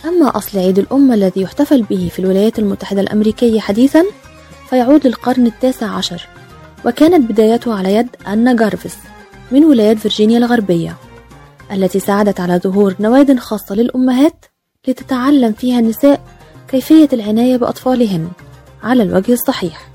أما 0.04 0.36
أصل 0.36 0.58
عيد 0.58 0.78
الأم 0.78 1.12
الذي 1.12 1.40
يحتفل 1.40 1.82
به 1.82 2.10
في 2.12 2.18
الولايات 2.18 2.58
المتحدة 2.58 3.00
الأمريكية 3.00 3.60
حديثا 3.60 4.04
فيعود 4.70 5.06
للقرن 5.06 5.46
التاسع 5.46 5.86
عشر 5.86 6.28
وكانت 6.86 7.30
بدايته 7.30 7.74
على 7.74 7.94
يد 7.94 8.08
أنا 8.26 8.56
جارفيس 8.56 8.96
من 9.52 9.64
ولاية 9.64 9.94
فرجينيا 9.94 10.38
الغربية 10.38 10.96
التي 11.72 12.00
ساعدت 12.00 12.40
على 12.40 12.58
ظهور 12.58 12.94
نواد 13.00 13.38
خاصة 13.38 13.74
للأمهات 13.74 14.44
لتتعلم 14.88 15.52
فيها 15.52 15.78
النساء 15.78 16.20
كيفية 16.68 17.08
العناية 17.12 17.56
بأطفالهن 17.56 18.28
على 18.82 19.02
الوجه 19.02 19.32
الصحيح. 19.32 19.88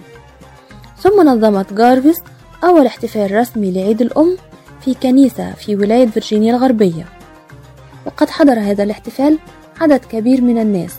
ثم 0.98 1.30
نظمت 1.30 1.74
جارفيس 1.74 2.18
أول 2.64 2.86
احتفال 2.86 3.36
رسمي 3.36 3.72
لعيد 3.72 4.02
الأم 4.02 4.38
في 4.86 4.94
كنيسة 4.94 5.54
في 5.54 5.76
ولاية 5.76 6.08
فرجينيا 6.08 6.56
الغربية. 6.56 7.06
وقد 8.06 8.30
حضر 8.30 8.60
هذا 8.60 8.84
الاحتفال 8.84 9.40
عدد 9.82 10.06
كبير 10.06 10.42
من 10.42 10.58
الناس. 10.58 10.96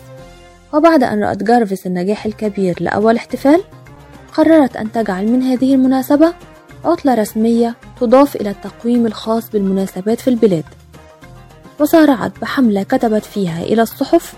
وبعد 0.75 1.03
أن 1.03 1.25
رأت 1.25 1.43
جارفيس 1.43 1.87
النجاح 1.87 2.27
الكبير 2.27 2.77
لأول 2.81 3.17
احتفال 3.17 3.63
قررت 4.33 4.77
أن 4.77 4.93
تجعل 4.93 5.33
من 5.33 5.43
هذه 5.43 5.75
المناسبة 5.75 6.35
عطلة 6.85 7.15
رسمية 7.15 7.75
تضاف 8.01 8.37
إلى 8.37 8.51
التقويم 8.51 9.07
الخاص 9.07 9.51
بالمناسبات 9.51 10.21
في 10.21 10.29
البلاد. 10.29 10.65
وسارعت 11.81 12.33
بحملة 12.41 12.83
كتبت 12.83 13.25
فيها 13.25 13.63
إلى 13.63 13.83
الصحف 13.83 14.35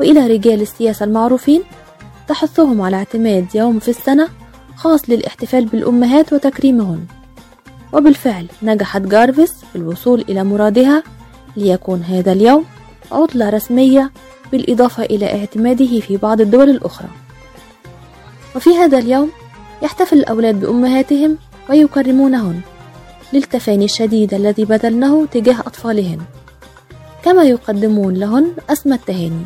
وإلى 0.00 0.26
رجال 0.26 0.62
السياسة 0.62 1.04
المعروفين 1.04 1.62
تحثهم 2.28 2.80
على 2.80 2.96
اعتماد 2.96 3.46
يوم 3.54 3.78
في 3.78 3.88
السنة 3.88 4.28
خاص 4.76 5.10
للاحتفال 5.10 5.64
بالأمهات 5.64 6.32
وتكريمهن 6.32 7.04
وبالفعل 7.92 8.46
نجحت 8.62 9.00
جارفيس 9.00 9.52
في 9.72 9.76
الوصول 9.76 10.24
إلى 10.28 10.44
مرادها 10.44 11.02
ليكون 11.56 12.02
هذا 12.02 12.32
اليوم 12.32 12.64
عطلة 13.12 13.50
رسمية 13.50 14.10
بالإضافة 14.52 15.02
إلى 15.02 15.38
اعتماده 15.40 16.00
في 16.00 16.16
بعض 16.16 16.40
الدول 16.40 16.70
الأخرى. 16.70 17.08
وفي 18.56 18.70
هذا 18.70 18.98
اليوم 18.98 19.30
يحتفل 19.82 20.18
الأولاد 20.18 20.60
بأمهاتهم 20.60 21.38
ويكرمونهن 21.70 22.60
للتفاني 23.32 23.84
الشديد 23.84 24.34
الذي 24.34 24.64
بذلنه 24.64 25.26
تجاه 25.26 25.60
أطفالهن 25.60 26.18
كما 27.24 27.42
يقدمون 27.42 28.14
لهن 28.14 28.52
أسمى 28.70 28.94
التهاني 28.94 29.42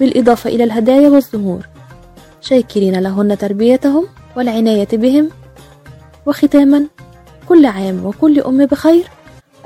بالإضافة 0.00 0.50
إلى 0.50 0.64
الهدايا 0.64 1.08
والزهور 1.08 1.66
شاكرين 2.40 3.00
لهن 3.00 3.38
تربيتهم 3.38 4.06
والعناية 4.36 4.88
بهم 4.92 5.30
وختاما 6.26 6.86
كل 7.48 7.66
عام 7.66 8.06
وكل 8.06 8.40
أم 8.40 8.66
بخير 8.66 9.04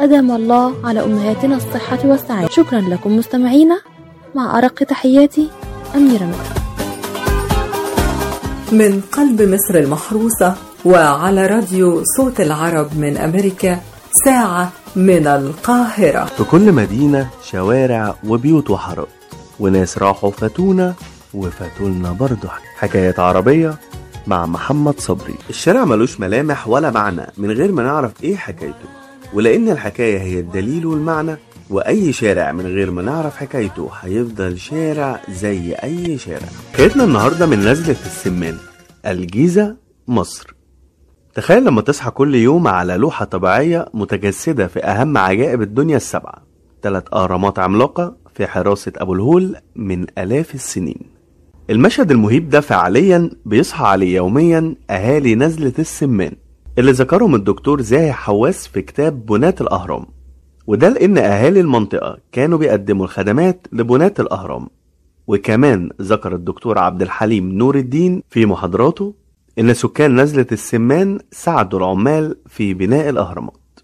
أدام 0.00 0.30
الله 0.30 0.74
على 0.84 1.04
أمهاتنا 1.04 1.56
الصحة 1.56 1.98
والسعادة. 2.04 2.48
شكرا 2.48 2.80
لكم 2.80 3.16
مستمعينا 3.16 3.80
مع 4.34 4.58
أرق 4.58 4.74
تحياتي 4.74 5.50
أميرة 5.94 6.24
مكر 6.24 6.60
من 8.72 9.00
قلب 9.12 9.42
مصر 9.42 9.74
المحروسة 9.74 10.54
وعلى 10.84 11.46
راديو 11.46 12.02
صوت 12.16 12.40
العرب 12.40 12.98
من 12.98 13.16
أمريكا 13.16 13.80
ساعة 14.24 14.72
من 14.96 15.26
القاهرة. 15.26 16.24
في 16.24 16.44
كل 16.44 16.72
مدينة 16.72 17.28
شوارع 17.44 18.14
وبيوت 18.26 18.70
وحارات. 18.70 19.08
وناس 19.60 19.98
راحوا 19.98 20.30
فاتونا 20.30 20.94
وفاتولنا 21.34 22.12
برضه. 22.12 22.48
حكايات 22.78 23.20
عربية 23.20 23.74
مع 24.26 24.46
محمد 24.46 25.00
صبري. 25.00 25.34
الشارع 25.50 25.84
ملوش 25.84 26.20
ملامح 26.20 26.68
ولا 26.68 26.90
معنى. 26.90 27.26
من 27.38 27.50
غير 27.50 27.72
ما 27.72 27.82
نعرف 27.82 28.12
إيه 28.22 28.36
حكايته. 28.36 29.05
ولأن 29.34 29.68
الحكاية 29.68 30.18
هي 30.18 30.40
الدليل 30.40 30.86
والمعنى 30.86 31.36
وأي 31.70 32.12
شارع 32.12 32.52
من 32.52 32.66
غير 32.66 32.90
ما 32.90 33.02
نعرف 33.02 33.36
حكايته 33.36 33.90
هيفضل 34.00 34.58
شارع 34.58 35.20
زي 35.30 35.72
أي 35.74 36.18
شارع. 36.18 36.46
حكايتنا 36.72 37.04
النهاردة 37.04 37.46
من 37.46 37.58
نزلة 37.58 37.96
السمان 38.06 38.56
الجيزة 39.06 39.76
مصر. 40.08 40.54
تخيل 41.34 41.64
لما 41.64 41.80
تصحى 41.82 42.10
كل 42.10 42.34
يوم 42.34 42.68
على 42.68 42.96
لوحة 42.96 43.24
طبيعية 43.24 43.86
متجسدة 43.94 44.66
في 44.66 44.84
أهم 44.84 45.18
عجائب 45.18 45.62
الدنيا 45.62 45.96
السبعة. 45.96 46.42
تلات 46.82 47.08
أهرامات 47.12 47.58
عملاقة 47.58 48.16
في 48.34 48.46
حراسة 48.46 48.92
أبو 48.96 49.14
الهول 49.14 49.56
من 49.76 50.06
آلاف 50.18 50.54
السنين. 50.54 51.00
المشهد 51.70 52.10
المهيب 52.10 52.48
ده 52.48 52.60
فعليا 52.60 53.30
بيصحى 53.44 53.84
عليه 53.84 54.16
يوميا 54.16 54.74
أهالي 54.90 55.34
نزلة 55.34 55.72
السمان. 55.78 56.32
اللي 56.78 56.92
ذكرهم 56.92 57.34
الدكتور 57.34 57.80
زاهي 57.82 58.12
حواس 58.12 58.68
في 58.68 58.82
كتاب 58.82 59.26
بنات 59.26 59.60
الأهرام 59.60 60.06
وده 60.66 60.88
لأن 60.88 61.18
أهالي 61.18 61.60
المنطقة 61.60 62.18
كانوا 62.32 62.58
بيقدموا 62.58 63.04
الخدمات 63.04 63.66
لبنات 63.72 64.20
الأهرام. 64.20 64.68
وكمان 65.26 65.90
ذكر 66.02 66.34
الدكتور 66.34 66.78
عبد 66.78 67.02
الحليم 67.02 67.52
نور 67.52 67.76
الدين 67.76 68.22
في 68.30 68.46
محاضراته 68.46 69.14
إن 69.58 69.74
سكان 69.74 70.20
نزلة 70.20 70.46
السمان 70.52 71.18
ساعدوا 71.30 71.78
العمال 71.78 72.36
في 72.46 72.74
بناء 72.74 73.08
الأهرامات. 73.08 73.80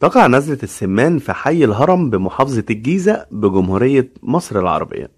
تقع 0.00 0.26
نزلة 0.26 0.58
السمان 0.62 1.18
في 1.18 1.32
حي 1.32 1.64
الهرم 1.64 2.10
بمحافظة 2.10 2.64
الجيزة 2.70 3.26
بجمهورية 3.30 4.12
مصر 4.22 4.60
العربية. 4.60 5.10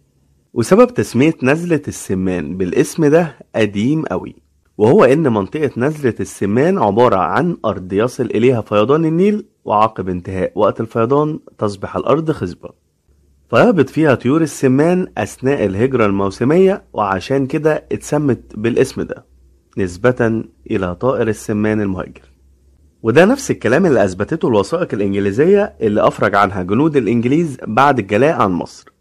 وسبب 0.54 0.94
تسمية 0.94 1.34
نزلة 1.42 1.82
السمان 1.88 2.56
بالاسم 2.56 3.06
ده 3.06 3.36
قديم 3.54 4.02
قوي. 4.02 4.47
وهو 4.78 5.04
إن 5.04 5.32
منطقة 5.32 5.70
نزلة 5.76 6.14
السمان 6.20 6.78
عبارة 6.78 7.16
عن 7.16 7.56
أرض 7.64 7.92
يصل 7.92 8.24
إليها 8.24 8.60
فيضان 8.60 9.04
النيل 9.04 9.44
وعقب 9.64 10.08
انتهاء 10.08 10.52
وقت 10.54 10.80
الفيضان 10.80 11.40
تصبح 11.58 11.96
الأرض 11.96 12.30
خصبة. 12.30 12.70
فيهبط 13.50 13.88
فيها 13.90 14.14
طيور 14.14 14.42
السمان 14.42 15.06
أثناء 15.18 15.64
الهجرة 15.64 16.06
الموسمية 16.06 16.84
وعشان 16.92 17.46
كده 17.46 17.84
اتسمت 17.92 18.56
بالاسم 18.56 19.02
ده 19.02 19.24
نسبة 19.78 20.44
إلى 20.70 20.94
طائر 20.94 21.28
السمان 21.28 21.80
المهاجر. 21.80 22.32
وده 23.02 23.24
نفس 23.24 23.50
الكلام 23.50 23.86
اللي 23.86 24.04
أثبتته 24.04 24.48
الوثائق 24.48 24.94
الإنجليزية 24.94 25.74
اللي 25.80 26.06
أفرج 26.06 26.34
عنها 26.34 26.62
جنود 26.62 26.96
الإنجليز 26.96 27.56
بعد 27.66 27.98
الجلاء 27.98 28.40
عن 28.42 28.50
مصر. 28.50 28.92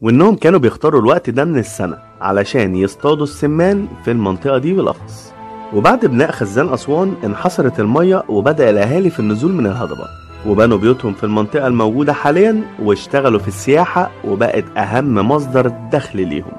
وإنهم 0.00 0.36
كانوا 0.36 0.58
بيختاروا 0.58 1.00
الوقت 1.00 1.30
ده 1.30 1.44
من 1.44 1.58
السنة 1.58 1.98
علشان 2.20 2.74
يصطادوا 2.76 3.24
السمان 3.24 3.86
في 4.04 4.10
المنطقة 4.10 4.58
دي 4.58 4.72
بالأخص. 4.72 5.32
وبعد 5.74 6.06
بناء 6.06 6.30
خزان 6.30 6.68
أسوان 6.72 7.14
انحصرت 7.24 7.80
المية 7.80 8.22
وبدأ 8.28 8.70
الأهالي 8.70 9.10
في 9.10 9.20
النزول 9.20 9.52
من 9.52 9.66
الهضبة. 9.66 10.04
وبنوا 10.46 10.78
بيوتهم 10.78 11.14
في 11.14 11.24
المنطقة 11.24 11.66
الموجودة 11.66 12.12
حاليا 12.12 12.62
واشتغلوا 12.82 13.40
في 13.40 13.48
السياحة 13.48 14.10
وبقت 14.24 14.64
أهم 14.76 15.14
مصدر 15.14 15.72
دخل 15.92 16.26
ليهم. 16.28 16.52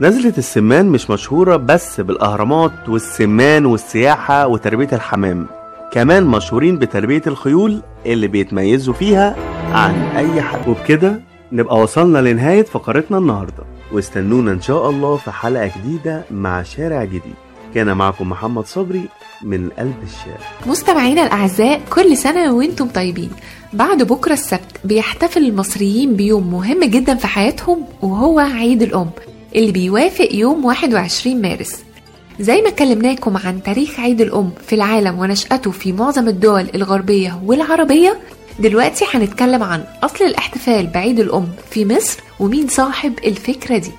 نزلة 0.00 0.34
السمان 0.38 0.86
مش 0.86 1.10
مشهورة 1.10 1.56
بس 1.56 2.00
بالأهرامات 2.00 2.88
والسمان 2.88 3.66
والسياحة 3.66 4.46
وتربية 4.46 4.88
الحمام. 4.92 5.46
كمان 5.92 6.24
مشهورين 6.26 6.78
بتربية 6.78 7.22
الخيول 7.26 7.82
اللي 8.06 8.26
بيتميزوا 8.28 8.94
فيها 8.94 9.36
عن 9.72 9.94
أي 10.16 10.42
حد. 10.42 10.68
وبكده 10.68 11.20
نبقى 11.52 11.76
وصلنا 11.76 12.18
لنهاية 12.18 12.62
فقرتنا 12.62 13.18
النهاردة. 13.18 13.64
واستنونا 13.92 14.52
إن 14.52 14.60
شاء 14.60 14.90
الله 14.90 15.16
في 15.16 15.30
حلقة 15.30 15.70
جديدة 15.78 16.24
مع 16.30 16.62
شارع 16.62 17.04
جديد. 17.04 17.34
كان 17.74 17.96
معكم 17.96 18.28
محمد 18.30 18.66
صبري 18.66 19.04
من 19.42 19.68
قلب 19.78 19.94
الشارع. 20.02 20.48
مستمعينا 20.66 21.26
الأعزاء 21.26 21.80
كل 21.90 22.16
سنة 22.16 22.52
وإنتم 22.54 22.88
طيبين. 22.88 23.30
بعد 23.72 24.02
بكرة 24.02 24.32
السبت 24.32 24.80
بيحتفل 24.84 25.46
المصريين 25.46 26.16
بيوم 26.16 26.52
مهم 26.52 26.84
جدا 26.84 27.14
في 27.14 27.26
حياتهم 27.26 27.84
وهو 28.02 28.38
عيد 28.38 28.82
الأم 28.82 29.10
اللي 29.56 29.72
بيوافق 29.72 30.28
يوم 30.34 30.64
21 30.64 31.42
مارس. 31.42 31.84
زي 32.40 32.62
ما 32.62 32.70
كلمناكم 32.70 33.36
عن 33.36 33.62
تاريخ 33.62 34.00
عيد 34.00 34.20
الأم 34.20 34.50
في 34.66 34.74
العالم 34.74 35.18
ونشأته 35.18 35.70
في 35.70 35.92
معظم 35.92 36.28
الدول 36.28 36.66
الغربية 36.74 37.40
والعربية 37.44 38.18
دلوقتي 38.58 39.04
هنتكلم 39.14 39.62
عن 39.62 39.84
أصل 40.02 40.24
الاحتفال 40.24 40.86
بعيد 40.86 41.20
الأم 41.20 41.48
في 41.70 41.84
مصر 41.84 42.18
ومين 42.40 42.68
صاحب 42.68 43.12
الفكرة 43.24 43.78
دي. 43.78 43.90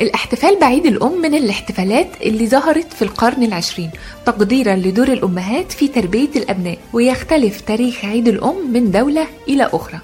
الاحتفال 0.00 0.58
بعيد 0.60 0.86
الأم 0.86 1.20
من 1.22 1.34
الاحتفالات 1.34 2.08
اللي 2.22 2.46
ظهرت 2.48 2.92
في 2.92 3.02
القرن 3.02 3.42
العشرين 3.42 3.90
تقديرا 4.26 4.76
لدور 4.76 5.08
الأمهات 5.08 5.72
في 5.72 5.88
تربية 5.88 6.28
الأبناء 6.36 6.78
ويختلف 6.92 7.60
تاريخ 7.60 8.04
عيد 8.04 8.28
الأم 8.28 8.72
من 8.72 8.90
دولة 8.90 9.26
إلى 9.48 9.70
أخرى. 9.72 9.98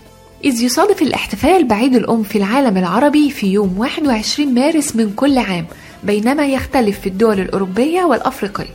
إذ 0.44 0.62
يصادف 0.62 1.02
الاحتفال 1.02 1.64
بعيد 1.64 1.94
الأم 1.96 2.22
في 2.22 2.38
العالم 2.38 2.76
العربي 2.76 3.30
في 3.30 3.46
يوم 3.46 3.78
21 3.78 4.54
مارس 4.54 4.96
من 4.96 5.12
كل 5.16 5.38
عام 5.38 5.66
بينما 6.04 6.46
يختلف 6.46 7.00
في 7.00 7.06
الدول 7.06 7.40
الأوروبية 7.40 8.02
والأفريقية. 8.04 8.74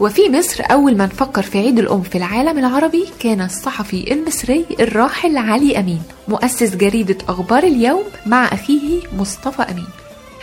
وفي 0.00 0.22
مصر 0.30 0.64
أول 0.70 0.98
من 0.98 1.06
فكر 1.06 1.42
في 1.42 1.58
عيد 1.58 1.78
الأم 1.78 2.02
في 2.02 2.18
العالم 2.18 2.58
العربي 2.58 3.04
كان 3.20 3.40
الصحفي 3.40 4.12
المصري 4.12 4.64
الراحل 4.80 5.36
علي 5.36 5.78
أمين 5.78 6.02
مؤسس 6.28 6.76
جريدة 6.76 7.18
أخبار 7.28 7.62
اليوم 7.62 8.02
مع 8.26 8.44
أخيه 8.44 9.00
مصطفى 9.18 9.62
أمين. 9.62 9.86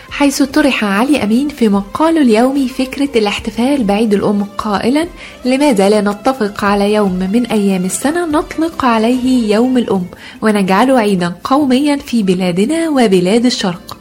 حيث 0.09 0.41
طرح 0.41 0.83
علي 0.83 1.23
أمين 1.23 1.47
في 1.49 1.69
مقاله 1.69 2.21
اليومي 2.21 2.67
فكرة 2.67 3.09
الاحتفال 3.15 3.83
بعيد 3.83 4.13
الأم 4.13 4.43
قائلا 4.43 5.07
لماذا 5.45 5.89
لا 5.89 6.01
نتفق 6.01 6.65
على 6.65 6.93
يوم 6.93 7.29
من 7.33 7.45
أيام 7.45 7.85
السنة 7.85 8.25
نطلق 8.25 8.85
عليه 8.85 9.53
يوم 9.55 9.77
الأم 9.77 10.05
ونجعله 10.41 10.99
عيدا 10.99 11.35
قوميا 11.43 11.95
في 11.95 12.23
بلادنا 12.23 12.89
وبلاد 12.89 13.45
الشرق. 13.45 13.97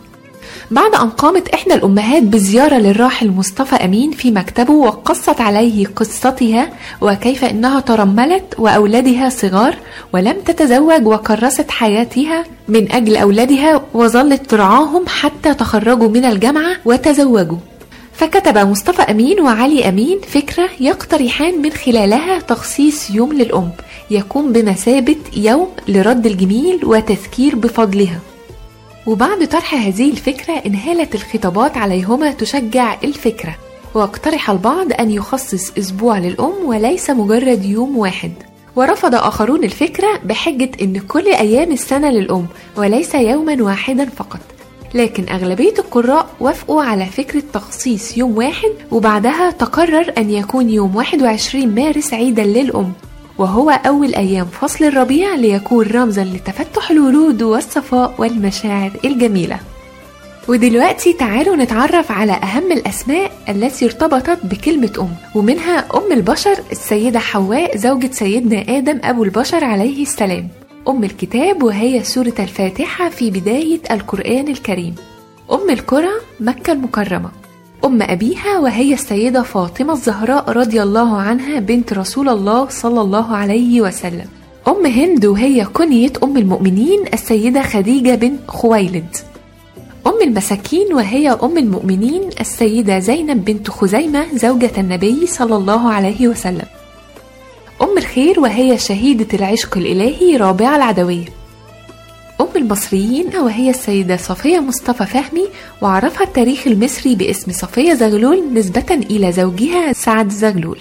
بعد 0.73 0.95
أن 0.95 1.11
قامت 1.11 1.49
إحدى 1.49 1.75
الأمهات 1.75 2.23
بزيارة 2.23 2.75
للراحل 2.75 3.31
مصطفى 3.31 3.75
أمين 3.75 4.11
في 4.11 4.31
مكتبه 4.31 4.73
وقصت 4.73 5.41
عليه 5.41 5.87
قصتها 5.87 6.73
وكيف 7.01 7.45
إنها 7.45 7.81
ترملت 7.81 8.55
وأولادها 8.59 9.29
صغار 9.29 9.77
ولم 10.13 10.37
تتزوج 10.47 11.07
وكرست 11.07 11.71
حياتها 11.71 12.45
من 12.69 12.93
أجل 12.93 13.17
أولادها 13.17 13.83
وظلت 13.95 14.51
ترعاهم 14.51 15.05
حتى 15.09 15.55
تخرجوا 15.55 16.09
من 16.09 16.25
الجامعة 16.25 16.77
وتزوجوا. 16.85 17.59
فكتب 18.13 18.59
مصطفى 18.59 19.03
أمين 19.03 19.41
وعلي 19.41 19.89
أمين 19.89 20.21
فكرة 20.29 20.69
يقترحان 20.81 21.63
من 21.63 21.71
خلالها 21.71 22.39
تخصيص 22.39 23.11
يوم 23.11 23.33
للأم 23.33 23.71
يكون 24.11 24.53
بمثابة 24.53 25.17
يوم 25.37 25.69
لرد 25.89 26.27
الجميل 26.27 26.81
وتذكير 26.85 27.55
بفضلها. 27.57 28.19
وبعد 29.07 29.49
طرح 29.49 29.75
هذه 29.75 30.11
الفكرة 30.11 30.63
انهالت 30.67 31.15
الخطابات 31.15 31.77
عليهما 31.77 32.33
تشجع 32.33 32.97
الفكرة 33.05 33.57
واقترح 33.95 34.51
البعض 34.51 34.93
أن 34.93 35.11
يخصص 35.11 35.73
أسبوع 35.79 36.19
للأم 36.19 36.53
وليس 36.65 37.11
مجرد 37.11 37.65
يوم 37.65 37.99
واحد. 37.99 38.33
ورفض 38.77 39.15
آخرون 39.15 39.65
الفكرة 39.65 40.09
بحجة 40.25 40.71
أن 40.83 40.99
كل 40.99 41.27
أيام 41.27 41.73
السنة 41.73 42.11
للأم 42.11 42.47
وليس 42.77 43.15
يوما 43.15 43.63
واحدا 43.63 44.05
فقط. 44.05 44.41
لكن 44.95 45.29
أغلبية 45.29 45.75
القراء 45.79 46.27
وافقوا 46.41 46.83
على 46.83 47.07
فكرة 47.07 47.43
تخصيص 47.53 48.19
يوم 48.19 48.37
واحد 48.37 48.71
وبعدها 48.91 49.51
تقرر 49.51 50.13
أن 50.19 50.31
يكون 50.31 50.71
يوم 50.71 50.97
21 50.97 51.75
مارس 51.75 52.15
عيدا 52.15 52.45
للأم. 52.45 52.93
وهو 53.39 53.71
أول 53.71 54.15
أيام 54.15 54.47
فصل 54.47 54.85
الربيع 54.85 55.35
ليكون 55.35 55.87
رمزا 55.87 56.25
لتفتح 56.25 56.91
الورود 56.91 57.43
والصفاء 57.43 58.15
والمشاعر 58.19 58.91
الجميلة. 59.05 59.59
ودلوقتي 60.49 61.13
تعالوا 61.13 61.57
نتعرف 61.57 62.13
على 62.13 62.33
أهم 62.33 62.73
الأسماء 62.73 63.31
التي 63.49 63.85
ارتبطت 63.85 64.39
بكلمة 64.47 64.93
أم 64.99 65.39
ومنها 65.39 65.79
أم 65.95 66.13
البشر 66.13 66.59
السيدة 66.73 67.19
حواء 67.19 67.77
زوجة 67.77 68.11
سيدنا 68.13 68.79
آدم 68.79 69.01
أبو 69.05 69.25
البشر 69.25 69.65
عليه 69.65 70.03
السلام. 70.03 70.49
أم 70.89 71.05
الكتاب 71.05 71.63
وهي 71.63 72.05
سورة 72.05 72.35
الفاتحة 72.39 73.09
في 73.09 73.31
بداية 73.31 73.81
القرآن 73.91 74.49
الكريم. 74.49 74.95
أم 75.53 75.71
القرى 75.71 76.13
مكة 76.41 76.73
المكرمة. 76.73 77.31
أم 77.85 78.03
أبيها 78.03 78.59
وهي 78.59 78.95
السيدة 78.95 79.43
فاطمة 79.43 79.93
الزهراء 79.93 80.51
رضي 80.51 80.83
الله 80.83 81.17
عنها 81.17 81.61
بنت 81.61 81.93
رسول 81.93 82.29
الله 82.29 82.69
صلى 82.69 83.01
الله 83.01 83.37
عليه 83.37 83.81
وسلم. 83.81 84.27
أم 84.69 84.87
هند 84.87 85.27
وهي 85.27 85.65
كنية 85.65 86.13
أم 86.23 86.37
المؤمنين 86.37 87.05
السيدة 87.13 87.63
خديجة 87.63 88.15
بن 88.15 88.37
خويلد. 88.49 89.17
أم 90.07 90.23
المساكين 90.23 90.95
وهي 90.95 91.31
أم 91.31 91.59
المؤمنين 91.59 92.23
السيدة 92.41 92.99
زينب 92.99 93.45
بنت 93.45 93.71
خزيمة 93.71 94.27
زوجة 94.35 94.73
النبي 94.79 95.27
صلى 95.27 95.57
الله 95.57 95.91
عليه 95.91 96.29
وسلم. 96.29 96.67
أم 97.83 97.99
الخير 97.99 98.41
وهي 98.41 98.79
شهيدة 98.79 99.27
العشق 99.35 99.77
الإلهي 99.77 100.37
رابعة 100.37 100.77
العدوية. 100.77 101.42
أم 102.41 102.47
المصريين 102.57 103.37
وهي 103.37 103.71
السيدة 103.71 104.17
صفية 104.17 104.61
مصطفى 104.61 105.07
فهمي 105.07 105.47
وعرفها 105.83 106.23
التاريخ 106.23 106.67
المصري 106.67 107.15
باسم 107.15 107.53
صفية 107.53 107.95
زغلول 107.95 108.55
نسبة 108.55 109.01
إلى 109.11 109.33
زوجها 109.33 109.93
سعد 109.93 110.29
زغلول. 110.31 110.79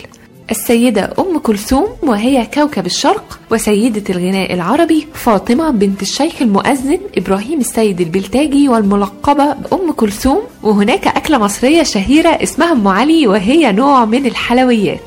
السيدة 0.52 1.14
أم 1.20 1.38
كلثوم 1.38 1.88
وهي 2.04 2.48
كوكب 2.54 2.86
الشرق 2.86 3.40
وسيدة 3.52 4.04
الغناء 4.10 4.54
العربي 4.54 5.08
فاطمة 5.14 5.70
بنت 5.72 6.02
الشيخ 6.02 6.42
المؤذن 6.42 7.00
إبراهيم 7.18 7.60
السيد 7.60 8.02
البلتاجي 8.02 8.70
والملقبة 8.70 9.54
بأم 9.54 9.92
كلثوم 9.92 10.42
وهناك 10.64 11.08
أكلة 11.08 11.38
مصرية 11.38 11.84
شهيرة 11.84 12.30
اسمها 12.30 12.72
أم 12.72 12.88
علي 12.88 13.28
وهي 13.28 13.72
نوع 13.72 14.06
من 14.06 14.26
الحلويات. 14.26 15.00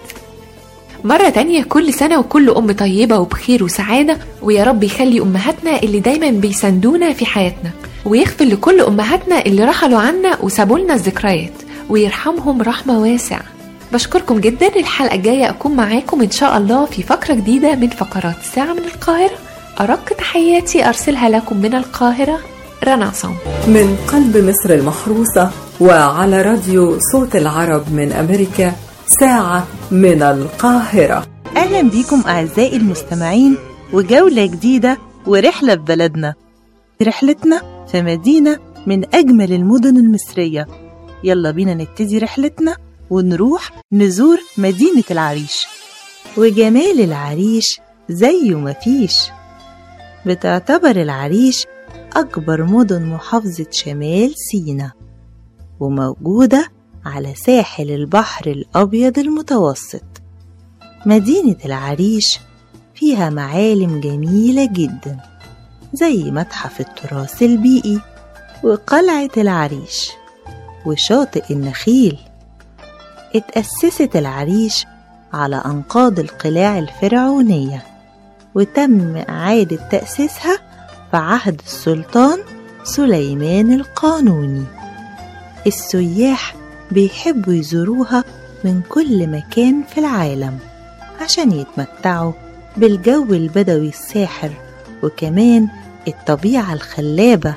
مرة 1.04 1.28
تانية 1.28 1.62
كل 1.62 1.94
سنة 1.94 2.18
وكل 2.18 2.50
أم 2.50 2.72
طيبة 2.72 3.18
وبخير 3.18 3.64
وسعادة 3.64 4.18
ويا 4.42 4.64
رب 4.64 4.84
يخلي 4.84 5.20
أمهاتنا 5.20 5.82
اللي 5.82 6.00
دايما 6.00 6.30
بيساندونا 6.30 7.12
في 7.12 7.26
حياتنا 7.26 7.70
ويغفر 8.04 8.44
لكل 8.44 8.80
أمهاتنا 8.80 9.46
اللي 9.46 9.64
رحلوا 9.64 9.98
عنا 9.98 10.38
وسابوا 10.42 10.78
لنا 10.78 10.94
الذكريات 10.94 11.52
ويرحمهم 11.88 12.62
رحمة 12.62 12.98
واسعة. 13.00 13.42
بشكركم 13.92 14.40
جدا 14.40 14.76
الحلقة 14.76 15.14
الجاية 15.14 15.50
أكون 15.50 15.76
معاكم 15.76 16.20
إن 16.22 16.30
شاء 16.30 16.56
الله 16.56 16.84
في 16.86 17.02
فقرة 17.02 17.34
جديدة 17.34 17.74
من 17.74 17.88
فقرات 17.88 18.36
الساعة 18.40 18.72
من 18.72 18.84
القاهرة. 18.94 19.34
أرق 19.80 20.04
تحياتي 20.18 20.88
أرسلها 20.88 21.28
لكم 21.28 21.56
من 21.56 21.74
القاهرة 21.74 22.38
رنا 22.84 23.04
عصام 23.04 23.34
من 23.66 23.96
قلب 24.08 24.36
مصر 24.36 24.74
المحروسة 24.74 25.50
وعلى 25.80 26.42
راديو 26.42 26.98
صوت 27.12 27.36
العرب 27.36 27.92
من 27.92 28.12
أمريكا 28.12 28.72
ساعة 29.06 29.66
من 29.90 30.22
القاهرة. 30.22 31.26
أهلا 31.56 31.82
بيكم 31.90 32.22
أعزائي 32.26 32.76
المستمعين 32.76 33.56
وجولة 33.92 34.46
جديدة 34.46 34.98
ورحلة 35.26 35.74
في 35.76 35.80
بلدنا. 35.82 36.34
رحلتنا 37.02 37.86
في 37.86 38.02
مدينة 38.02 38.58
من 38.86 39.14
أجمل 39.14 39.52
المدن 39.52 39.96
المصرية. 39.96 40.66
يلا 41.24 41.50
بينا 41.50 41.74
نبتدي 41.74 42.18
رحلتنا 42.18 42.76
ونروح 43.10 43.70
نزور 43.92 44.38
مدينة 44.58 45.04
العريش. 45.10 45.66
وجمال 46.36 47.00
العريش 47.00 47.80
زيه 48.08 48.54
مفيش 48.58 49.30
بتعتبر 50.26 50.90
العريش 50.90 51.66
أكبر 52.16 52.64
مدن 52.64 53.06
محافظة 53.06 53.66
شمال 53.70 54.34
سينا 54.36 54.92
وموجودة 55.80 56.68
على 57.04 57.34
ساحل 57.34 57.90
البحر 57.90 58.46
الأبيض 58.46 59.18
المتوسط. 59.18 60.04
مدينة 61.06 61.56
العريش 61.64 62.40
فيها 62.94 63.30
معالم 63.30 64.00
جميلة 64.00 64.64
جدا 64.72 65.18
زي 65.92 66.30
متحف 66.30 66.80
التراث 66.80 67.42
البيئي 67.42 68.00
وقلعة 68.64 69.30
العريش. 69.36 70.10
وشاطئ 70.86 71.44
النخيل 71.50 72.18
اتأسست 73.36 74.16
العريش 74.16 74.86
على 75.32 75.56
أنقاض 75.56 76.18
القلاع 76.18 76.78
الفرعونية 76.78 77.84
وتم 78.54 79.16
إعادة 79.16 79.88
تأسيسها 79.88 80.56
في 81.10 81.16
عهد 81.16 81.60
السلطان 81.66 82.38
سليمان 82.84 83.72
القانوني. 83.72 84.64
السياح 85.66 86.54
بيحبوا 86.90 87.52
يزوروها 87.52 88.24
من 88.64 88.80
كل 88.88 89.26
مكان 89.26 89.82
في 89.94 90.00
العالم 90.00 90.58
عشان 91.20 91.52
يتمتعوا 91.52 92.32
بالجو 92.76 93.24
البدوي 93.24 93.88
الساحر 93.88 94.50
وكمان 95.02 95.68
الطبيعة 96.08 96.72
الخلابة 96.72 97.54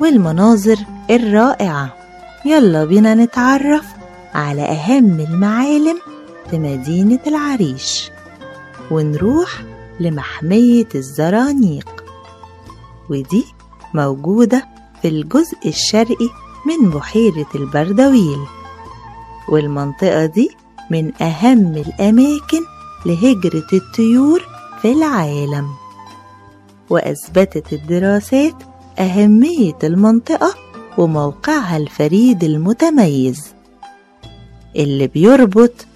والمناظر 0.00 0.76
الرائعة. 1.10 1.96
يلا 2.44 2.84
بينا 2.84 3.14
نتعرف 3.14 3.86
على 4.34 4.62
أهم 4.62 5.20
المعالم 5.20 5.98
في 6.50 6.58
مدينة 6.58 7.20
العريش. 7.26 8.10
ونروح 8.90 9.62
لمحمية 10.00 10.88
الزرانيق. 10.94 12.04
ودي 13.10 13.44
موجودة 13.94 14.66
في 15.02 15.08
الجزء 15.08 15.58
الشرقي 15.66 16.28
من 16.66 16.90
بحيرة 16.90 17.46
البردويل. 17.54 18.38
والمنطقة 19.48 20.26
دي 20.26 20.50
من 20.90 21.22
أهم 21.22 21.74
الأماكن 21.76 22.60
لهجرة 23.06 23.66
الطيور 23.72 24.42
في 24.82 24.92
العالم. 24.92 25.68
وأثبتت 26.90 27.72
الدراسات 27.72 28.54
أهمية 28.98 29.78
المنطقة 29.84 30.54
وموقعها 30.98 31.76
الفريد 31.76 32.44
المتميز 32.44 33.46
اللي 34.76 35.06
بيربط 35.06 35.86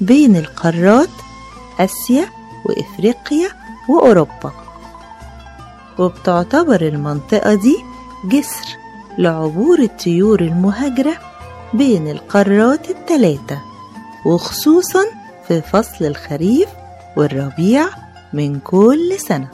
بين 0.00 0.36
القارات 0.36 1.08
آسيا 1.80 2.26
وإفريقيا 2.66 3.48
وأوروبا. 3.88 4.52
وبتعتبر 5.98 6.80
المنطقة 6.80 7.54
دي 7.54 7.76
جسر 8.24 8.66
لعبور 9.18 9.78
الطيور 9.78 10.40
المهاجرة 10.40 11.14
بين 11.74 12.08
القارات 12.08 12.90
الثلاثة 12.90 13.58
وخصوصا 14.26 15.04
في 15.48 15.62
فصل 15.62 16.04
الخريف 16.04 16.68
والربيع 17.16 17.88
من 18.32 18.58
كل 18.58 19.14
سنة. 19.18 19.48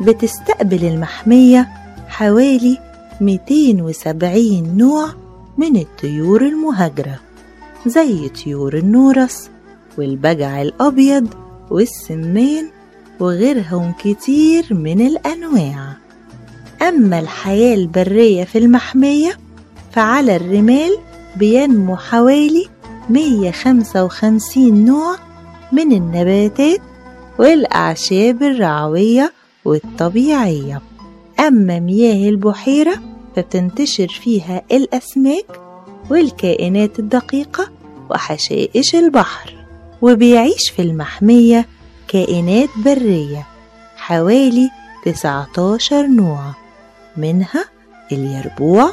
بتستقبل 0.00 0.84
المحمية 0.84 1.68
حوالي 2.08 2.78
270 3.20 4.76
نوع 4.76 5.08
من 5.58 5.76
الطيور 5.76 6.42
المهاجرة 6.42 7.20
زي 7.86 8.28
طيور 8.28 8.76
النورس 8.76 9.50
والبجع 9.98 10.62
الأبيض 10.62 11.28
والسمان 11.70 12.70
وغيرهم 13.20 13.92
كتير 14.04 14.74
من 14.74 15.06
الأنواع. 15.06 15.92
أما 16.82 17.18
الحياة 17.18 17.74
البرية 17.74 18.44
في 18.44 18.58
المحمية 18.58 19.38
فعلى 19.92 20.36
الرمال 20.36 20.98
بينمو 21.36 21.96
حوالي 21.96 22.66
155 23.10 24.84
نوع 24.84 25.16
من 25.72 25.92
النباتات 25.92 26.80
والأعشاب 27.38 28.42
الرعوية 28.42 29.32
والطبيعية. 29.64 30.80
أما 31.40 31.80
مياه 31.80 32.28
البحيرة 32.28 32.94
فبتنتشر 33.36 34.08
فيها 34.08 34.62
الأسماك 34.72 35.60
والكائنات 36.10 36.98
الدقيقة 36.98 37.70
وحشائش 38.10 38.94
البحر. 38.94 39.54
وبيعيش 40.02 40.70
في 40.76 40.82
المحمية 40.82 41.66
كائنات 42.08 42.68
برية 42.84 43.46
حوالي 43.96 44.70
19 45.04 46.06
نوع 46.06 46.54
منها 47.16 47.64
اليربوع 48.12 48.92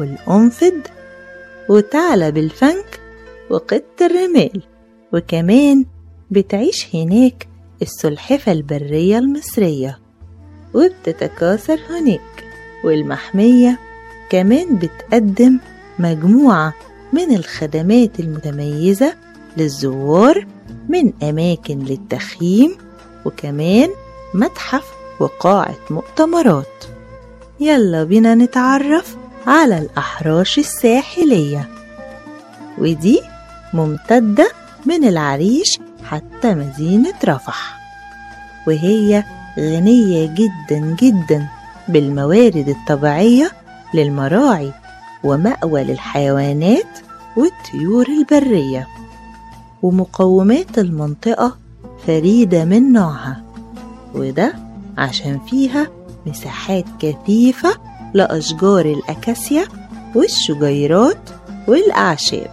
والقنفذ 0.00 0.74
وثعلب 1.68 2.38
الفنك 2.38 3.00
وقط 3.50 3.84
الرمال 4.02 4.62
وكمان 5.12 5.84
بتعيش 6.30 6.86
هناك 6.94 7.48
السلحفة 7.82 8.52
البرية 8.52 9.18
المصرية 9.18 9.98
وبتتكاثر 10.74 11.80
هناك 11.90 12.44
والمحمية 12.84 13.78
كمان 14.30 14.76
بتقدم 14.78 15.58
مجموعة 15.98 16.74
من 17.12 17.34
الخدمات 17.36 18.20
المتميزة 18.20 19.14
للزوار 19.56 20.46
من 20.88 21.12
أماكن 21.22 21.78
للتخييم 21.78 22.76
وكمان 23.24 23.88
متحف 24.34 24.92
وقاعة 25.20 25.76
مؤتمرات. 25.90 26.84
يلا 27.60 28.04
بينا 28.04 28.34
نتعرف 28.34 29.16
على 29.46 29.78
الأحراش 29.78 30.58
الساحلية. 30.58 31.68
ودي 32.78 33.20
ممتدة 33.74 34.50
من 34.86 35.04
العريش 35.04 35.78
حتى 36.04 36.54
مدينة 36.54 37.14
رفح. 37.24 37.80
وهي 38.66 39.24
غنية 39.58 40.26
جدا 40.26 40.96
جدا 41.00 41.48
بالموارد 41.88 42.68
الطبيعية 42.68 43.50
للمراعي 43.94 44.72
ومأوى 45.24 45.84
للحيوانات 45.84 46.98
والطيور 47.36 48.06
البرية. 48.08 48.88
ومقومات 49.82 50.78
المنطقة 50.78 51.56
فريدة 52.06 52.64
من 52.64 52.92
نوعها. 52.92 53.42
وده 54.14 54.54
عشان 54.98 55.40
فيها 55.50 55.86
مساحات 56.26 56.84
كثيفة 57.00 57.89
لأشجار 58.14 58.84
الأكاسيا 58.86 59.64
والشجيرات 60.14 61.30
والأعشاب. 61.68 62.50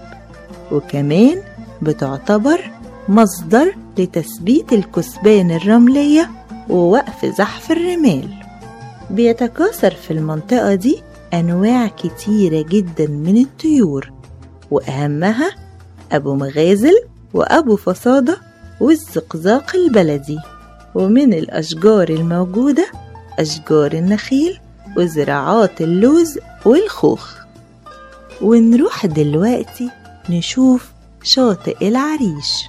وكمان 0.71 1.41
بتعتبر 1.81 2.71
مصدر 3.09 3.75
لتثبيت 3.97 4.73
الكثبان 4.73 5.51
الرملية 5.51 6.29
ووقف 6.69 7.25
زحف 7.25 7.71
الرمال. 7.71 8.29
بيتكاثر 9.09 9.91
في 9.91 10.11
المنطقة 10.11 10.75
دي 10.75 11.01
أنواع 11.33 11.87
كتيرة 11.87 12.65
جدا 12.69 13.07
من 13.07 13.37
الطيور 13.37 14.11
وأهمها 14.71 15.51
أبو 16.11 16.35
مغازل 16.35 16.95
وأبو 17.33 17.75
فصادة 17.75 18.37
والزقزاق 18.81 19.75
البلدي. 19.75 20.37
ومن 20.95 21.33
الأشجار 21.33 22.09
الموجودة 22.09 22.87
أشجار 23.39 23.93
النخيل 23.93 24.59
وزراعات 24.97 25.81
اللوز 25.81 26.39
والخوخ. 26.65 27.35
ونروح 28.41 29.05
دلوقتي 29.05 29.89
نشوف 30.29 30.91
شاطئ 31.23 31.87
العريش 31.87 32.63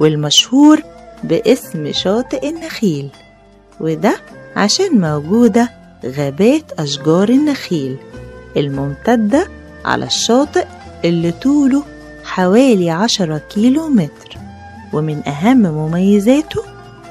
والمشهور 0.00 0.82
باسم 1.24 1.92
شاطئ 1.92 2.48
النخيل 2.48 3.10
وده 3.80 4.16
عشان 4.56 5.00
موجودة 5.00 5.70
غابات 6.06 6.72
أشجار 6.78 7.28
النخيل 7.28 7.96
الممتدة 8.56 9.48
على 9.84 10.04
الشاطئ 10.06 10.66
اللي 11.04 11.32
طوله 11.32 11.82
حوالي 12.24 12.90
عشرة 12.90 13.38
كيلو 13.38 13.88
متر 13.88 14.36
ومن 14.92 15.28
أهم 15.28 15.62
مميزاته 15.62 16.62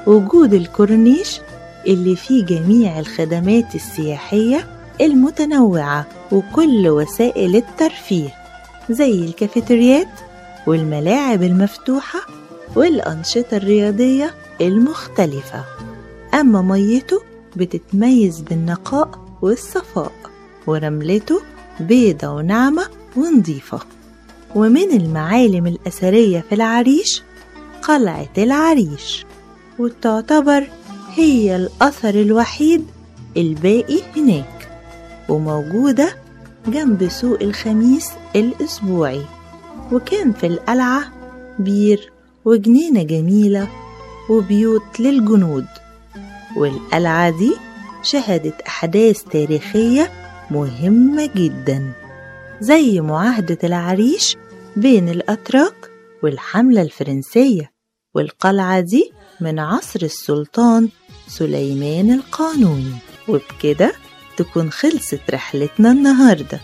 وجود 0.06 0.54
الكورنيش 0.54 1.40
اللي 1.86 2.16
فيه 2.16 2.44
جميع 2.44 2.98
الخدمات 2.98 3.74
السياحية 3.74 4.66
المتنوعة 5.00 6.06
وكل 6.32 6.88
وسائل 6.88 7.56
الترفيه 7.56 8.34
زي 8.90 9.24
الكافيتريات 9.24 10.08
والملاعب 10.66 11.42
المفتوحة 11.42 12.20
والأنشطة 12.76 13.56
الرياضية 13.56 14.34
المختلفة. 14.60 15.64
أما 16.34 16.62
ميته 16.62 17.22
بتتميز 17.56 18.40
بالنقاء 18.40 19.10
والصفاء 19.42 20.12
ورملته 20.66 21.40
بيضة 21.80 22.28
وناعمة 22.28 22.82
ونضيفة 23.16 23.80
ومن 24.54 24.90
المعالم 24.92 25.66
الأثرية 25.66 26.44
في 26.48 26.54
العريش 26.54 27.22
قلعة 27.82 28.28
العريش 28.38 29.26
وتعتبر 29.78 30.66
هي 31.16 31.56
الأثر 31.56 32.14
الوحيد 32.14 32.86
الباقي 33.36 33.98
هناك 34.16 34.68
وموجودة 35.28 36.16
جنب 36.66 37.08
سوق 37.08 37.42
الخميس 37.42 38.10
الأسبوعي 38.36 39.22
وكان 39.92 40.32
في 40.32 40.46
القلعة 40.46 41.04
بير 41.58 42.12
وجنينة 42.44 43.02
جميلة 43.02 43.68
وبيوت 44.30 45.00
للجنود. 45.00 45.66
والقلعة 46.56 47.30
دي 47.30 47.54
شهدت 48.02 48.60
أحداث 48.60 49.22
تاريخية 49.22 50.10
مهمة 50.50 51.30
جدا 51.36 51.92
زي 52.60 53.00
معاهدة 53.00 53.58
العريش 53.64 54.36
بين 54.76 55.08
الأتراك 55.08 55.90
والحملة 56.22 56.82
الفرنسية. 56.82 57.72
والقلعة 58.14 58.80
دي 58.80 59.12
من 59.40 59.58
عصر 59.58 60.00
السلطان 60.02 60.88
سليمان 61.28 62.10
القانوني. 62.10 62.96
وبكده 63.28 63.92
تكون 64.36 64.72
خلصت 64.72 65.20
رحلتنا 65.30 65.90
النهاردة. 65.90 66.60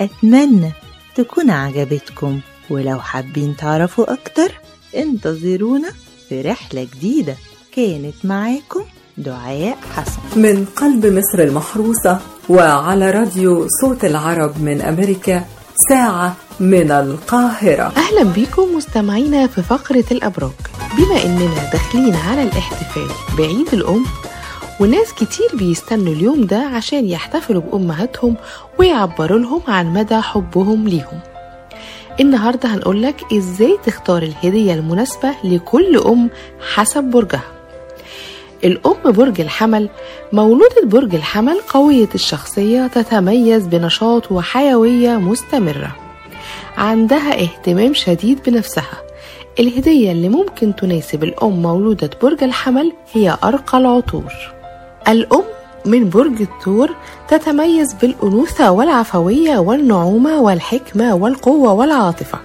أتمنى 0.00 0.72
تكون 1.14 1.50
عجبتكم. 1.50 2.40
ولو 2.70 3.00
حابين 3.00 3.56
تعرفوا 3.56 4.12
أكتر 4.12 4.60
انتظرونا 4.96 5.90
في 6.28 6.40
رحلة 6.40 6.88
جديدة. 6.94 7.36
كانت 7.72 8.14
معاكم 8.24 8.84
دعاء 9.18 9.78
حسن. 9.94 10.40
من 10.40 10.64
قلب 10.76 11.06
مصر 11.06 11.38
المحروسة 11.38 12.20
وعلى 12.48 13.10
راديو 13.10 13.66
صوت 13.80 14.04
العرب 14.04 14.62
من 14.62 14.82
أمريكا 14.82 15.44
ساعة 15.88 16.36
من 16.60 16.90
القاهرة. 16.90 17.92
أهلا 17.96 18.22
بيكم 18.22 18.76
مستمعينا 18.76 19.46
في 19.46 19.62
فقرة 19.62 20.04
الأبراج 20.10 20.50
بما 20.96 21.24
إننا 21.24 21.70
داخلين 21.72 22.14
على 22.14 22.42
الاحتفال 22.42 23.08
بعيد 23.38 23.68
الأم 23.72 24.04
وناس 24.80 25.12
كتير 25.12 25.46
بيستنوا 25.54 26.12
اليوم 26.12 26.46
ده 26.46 26.58
عشان 26.58 27.06
يحتفلوا 27.08 27.62
بأمهاتهم 27.62 28.36
ويعبروا 28.78 29.38
لهم 29.38 29.60
عن 29.68 29.86
مدى 29.92 30.20
حبهم 30.20 30.88
ليهم. 30.88 31.20
النهاردة 32.20 32.68
هنقولك 32.74 33.32
إزاي 33.32 33.78
تختار 33.86 34.22
الهدية 34.22 34.74
المناسبة 34.74 35.30
لكل 35.44 35.96
أم 35.98 36.30
حسب 36.74 37.04
برجها. 37.04 37.42
الأم 38.64 38.96
برج 39.12 39.40
الحمل 39.40 39.88
مولودة 40.32 40.82
برج 40.84 41.14
الحمل 41.14 41.60
قوية 41.68 42.08
الشخصية 42.14 42.86
تتميز 42.86 43.66
بنشاط 43.66 44.32
وحيوية 44.32 45.10
مستمرة. 45.16 45.96
عندها 46.76 47.42
اهتمام 47.42 47.94
شديد 47.94 48.38
بنفسها 48.46 49.05
الهدية 49.60 50.12
اللي 50.12 50.28
ممكن 50.28 50.76
تناسب 50.76 51.24
الأم 51.24 51.62
مولودة 51.62 52.10
برج 52.22 52.42
الحمل 52.44 52.92
هي 53.12 53.38
أرقى 53.44 53.78
العطور. 53.78 54.32
الأم 55.08 55.44
من 55.86 56.08
برج 56.10 56.40
الثور 56.40 56.90
تتميز 57.28 57.94
بالأنوثة 57.94 58.70
والعفوية 58.70 59.58
والنعومة 59.58 60.40
والحكمة 60.40 61.14
والقوة 61.14 61.72
والعاطفة 61.72 62.38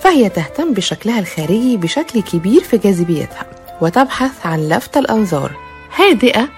فهي 0.00 0.28
تهتم 0.28 0.72
بشكلها 0.72 1.20
الخارجي 1.20 1.76
بشكل 1.76 2.22
كبير 2.22 2.60
في 2.60 2.78
جاذبيتها 2.78 3.46
وتبحث 3.80 4.46
عن 4.46 4.68
لفت 4.68 4.96
الأنظار. 4.96 5.52
هادئة 5.96 6.48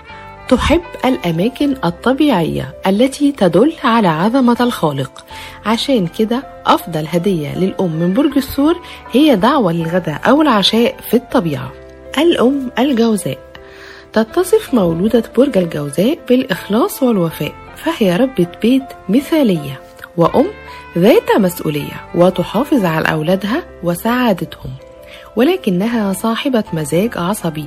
تحب 0.53 0.83
الأماكن 1.05 1.77
الطبيعية 1.85 2.75
التي 2.87 3.33
تدل 3.33 3.73
على 3.85 4.09
عظمة 4.09 4.57
الخالق. 4.61 5.25
عشان 5.67 6.07
كده 6.07 6.43
أفضل 6.67 7.07
هدية 7.09 7.59
للأم 7.59 7.91
من 7.91 8.15
برج 8.15 8.37
الثور 8.37 8.77
هي 9.12 9.37
دعوة 9.37 9.73
للغداء 9.73 10.21
أو 10.29 10.43
العشاء 10.43 10.97
في 11.11 11.15
الطبيعة. 11.15 11.73
الأم 12.19 12.71
الجوزاء. 12.79 13.38
تتصف 14.12 14.75
مولودة 14.75 15.23
برج 15.37 15.59
الجوزاء 15.59 16.19
بالإخلاص 16.29 17.03
والوفاء 17.03 17.53
فهي 17.77 18.17
ربة 18.17 18.47
بيت 18.62 18.85
مثالية 19.09 19.81
وأم 20.17 20.47
ذات 20.99 21.31
مسؤولية 21.38 22.09
وتحافظ 22.15 22.85
على 22.85 23.12
أولادها 23.12 23.62
وسعادتهم. 23.83 24.71
ولكنها 25.37 26.12
صاحبة 26.12 26.64
مزاج 26.73 27.11
عصبي 27.18 27.66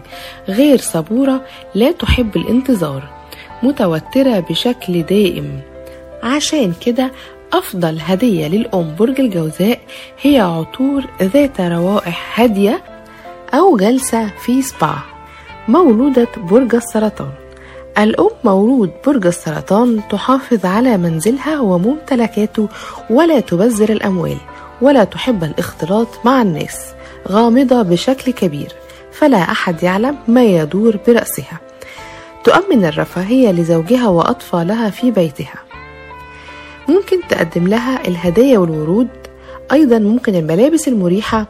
غير 0.49 0.77
صبورة 0.77 1.41
لا 1.75 1.91
تحب 1.91 2.35
الانتظار 2.35 3.03
متوترة 3.63 4.39
بشكل 4.39 5.03
دائم. 5.03 5.61
عشان 6.23 6.73
كده 6.85 7.11
أفضل 7.53 7.99
هدية 8.01 8.47
للأم 8.47 8.95
برج 8.99 9.19
الجوزاء 9.21 9.79
هي 10.21 10.39
عطور 10.39 11.03
ذات 11.21 11.61
روائح 11.61 12.39
هادية 12.39 12.83
أو 13.53 13.77
جلسة 13.77 14.27
في 14.27 14.61
سبا 14.61 14.95
مولودة 15.67 16.27
برج 16.37 16.75
السرطان. 16.75 17.31
الأم 17.97 18.29
مولود 18.43 18.91
برج 19.07 19.27
السرطان 19.27 20.01
تحافظ 20.09 20.65
على 20.65 20.97
منزلها 20.97 21.59
وممتلكاته 21.59 22.69
ولا 23.09 23.39
تبذر 23.39 23.89
الأموال 23.89 24.37
ولا 24.81 25.03
تحب 25.03 25.43
الاختلاط 25.43 26.07
مع 26.25 26.41
الناس. 26.41 26.95
غامضة 27.27 27.81
بشكل 27.81 28.31
كبير 28.31 28.71
فلا 29.11 29.37
أحد 29.37 29.83
يعلم 29.83 30.17
ما 30.27 30.43
يدور 30.43 30.97
برأسها. 31.07 31.59
تؤمن 32.43 32.85
الرفاهية 32.85 33.51
لزوجها 33.51 34.07
وأطفالها 34.07 34.89
في 34.89 35.11
بيتها. 35.11 35.59
ممكن 36.89 37.17
تقدم 37.29 37.67
لها 37.67 38.07
الهدايا 38.07 38.57
والورود 38.57 39.07
أيضا 39.71 39.99
ممكن 39.99 40.35
الملابس 40.35 40.87
المريحة 40.87 41.47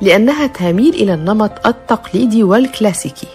لأنها 0.00 0.46
تميل 0.46 0.94
إلى 0.94 1.14
النمط 1.14 1.66
التقليدي 1.66 2.42
والكلاسيكي. 2.42 3.28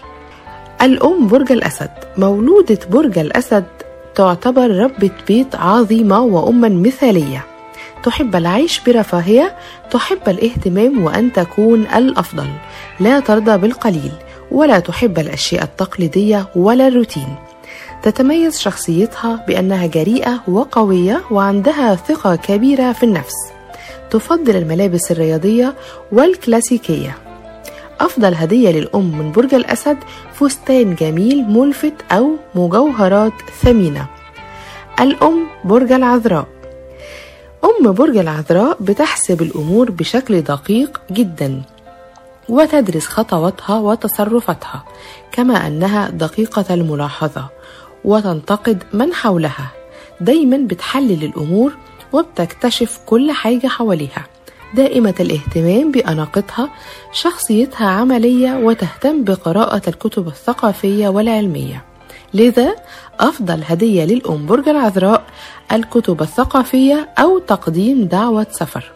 الأم 0.81 1.27
برج 1.27 1.51
الأسد 1.51 1.91
مولودة 2.17 2.79
برج 2.89 3.19
الأسد 3.19 3.65
تعتبر 4.15 4.69
ربة 4.69 5.11
بيت 5.27 5.55
عظيمة 5.55 6.21
وأما 6.21 6.69
مثالية. 6.69 7.45
تحب 8.03 8.35
العيش 8.35 8.79
برفاهية 8.79 9.55
تحب 9.91 10.29
الاهتمام 10.29 11.03
وأن 11.03 11.33
تكون 11.33 11.81
الأفضل. 11.81 12.47
لا 12.99 13.19
ترضى 13.19 13.57
بالقليل 13.57 14.11
ولا 14.51 14.79
تحب 14.79 15.19
الأشياء 15.19 15.63
التقليدية 15.63 16.47
ولا 16.55 16.87
الروتين. 16.87 17.35
تتميز 18.03 18.59
شخصيتها 18.59 19.45
بأنها 19.47 19.85
جريئة 19.85 20.43
وقوية 20.47 21.21
وعندها 21.31 21.95
ثقة 21.95 22.35
كبيرة 22.35 22.91
في 22.91 23.03
النفس. 23.03 23.35
تفضل 24.11 24.55
الملابس 24.55 25.11
الرياضية 25.11 25.73
والكلاسيكية. 26.11 27.17
أفضل 27.99 28.33
هدية 28.33 28.71
للأم 28.71 29.17
من 29.17 29.31
برج 29.31 29.53
الأسد 29.53 29.97
فستان 30.33 30.95
جميل 30.95 31.43
ملفت 31.49 31.93
أو 32.11 32.31
مجوهرات 32.55 33.33
ثمينة. 33.61 34.05
الأم 34.99 35.47
برج 35.63 35.91
العذراء. 35.91 36.47
أم 37.63 37.91
برج 37.91 38.17
العذراء 38.17 38.77
بتحسب 38.81 39.41
الأمور 39.41 39.91
بشكل 39.91 40.41
دقيق 40.41 41.01
جدا 41.11 41.61
وتدرس 42.49 43.07
خطواتها 43.07 43.79
وتصرفاتها 43.79 44.83
كما 45.31 45.67
أنها 45.67 46.09
دقيقة 46.09 46.73
الملاحظة 46.73 47.45
وتنتقد 48.05 48.83
من 48.93 49.13
حولها. 49.13 49.71
دايما 50.21 50.57
بتحلل 50.57 51.23
الأمور 51.23 51.73
وبتكتشف 52.13 52.99
كل 53.05 53.31
حاجة 53.31 53.67
حواليها. 53.67 54.25
دائمة 54.75 55.15
الاهتمام 55.19 55.91
بأناقتها 55.91 56.69
شخصيتها 57.11 57.87
عملية 57.87 58.55
وتهتم 58.57 59.23
بقراءة 59.23 59.81
الكتب 59.89 60.27
الثقافية 60.27 61.07
والعلمية. 61.07 61.92
لذا 62.33 62.75
أفضل 63.19 63.63
هدية 63.67 64.05
للأم 64.05 64.45
برج 64.45 64.69
العذراء 64.69 65.23
الكتب 65.71 66.21
الثقافية 66.21 67.09
أو 67.19 67.39
تقديم 67.39 68.05
دعوة 68.05 68.47
سفر. 68.51 68.91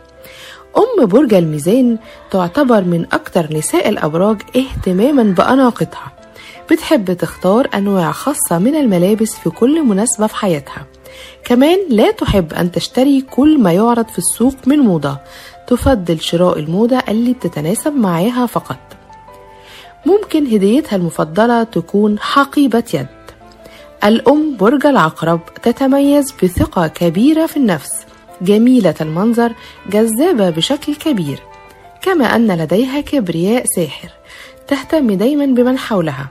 أم 0.78 1.06
برج 1.06 1.34
الميزان 1.34 1.98
تعتبر 2.32 2.82
من 2.82 3.06
أكثر 3.14 3.58
نساء 3.58 3.90
الأبراج 3.90 4.42
اهتماما 4.56 5.24
بأناقتها 5.24 6.12
بتحب 6.72 7.14
تختار 7.14 7.68
أنواع 7.74 8.12
خاصة 8.12 8.60
من 8.60 8.76
الملابس 8.76 9.36
في 9.36 9.50
كل 9.50 9.84
مناسبة 9.84 10.28
في 10.28 10.36
حياتها. 10.36 10.86
كمان 11.44 11.78
لا 11.90 12.12
تحب 12.12 12.54
أن 12.54 12.72
تشتري 12.72 13.22
كل 13.22 13.60
ما 13.62 13.72
يعرض 13.74 14.08
في 14.08 14.18
السوق 14.18 14.56
من 14.66 14.80
موضة. 14.80 15.18
تفضل 15.68 16.22
شراء 16.22 16.60
الموضة 16.60 17.00
اللي 17.10 17.34
بتتناسب 17.34 17.96
معاها 17.96 18.46
فقط. 18.46 18.78
ممكن 20.06 20.46
هديتها 20.46 20.96
المفضلة 20.96 21.64
تكون 21.64 22.20
حقيبة 22.20 22.84
يد. 22.94 23.17
الأم 24.04 24.58
برج 24.58 24.86
العقرب 24.86 25.40
تتميز 25.64 26.32
بثقة 26.44 26.88
كبيرة 26.88 27.46
في 27.46 27.58
النفس 27.58 27.92
جميلة 28.42 28.96
المنظر 29.02 29.54
جذابة 29.90 30.50
بشكل 30.50 30.96
كبير 30.96 31.40
كما 32.02 32.26
أن 32.26 32.52
لديها 32.52 33.02
كبرياء 33.02 33.64
ساحر 33.76 34.10
تهتم 34.68 35.12
دايما 35.12 35.46
بمن 35.46 35.78
حولها. 35.78 36.28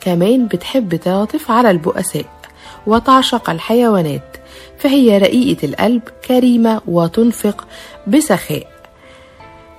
كمان 0.00 0.46
بتحب 0.46 0.96
تعطف 0.96 1.50
على 1.50 1.70
البؤساء 1.70 2.26
وتعشق 2.86 3.50
الحيوانات 3.50 4.36
فهي 4.78 5.18
رقيقة 5.18 5.66
القلب 5.66 6.02
كريمة 6.28 6.80
وتنفق 6.86 7.66
بسخاء. 8.06 8.73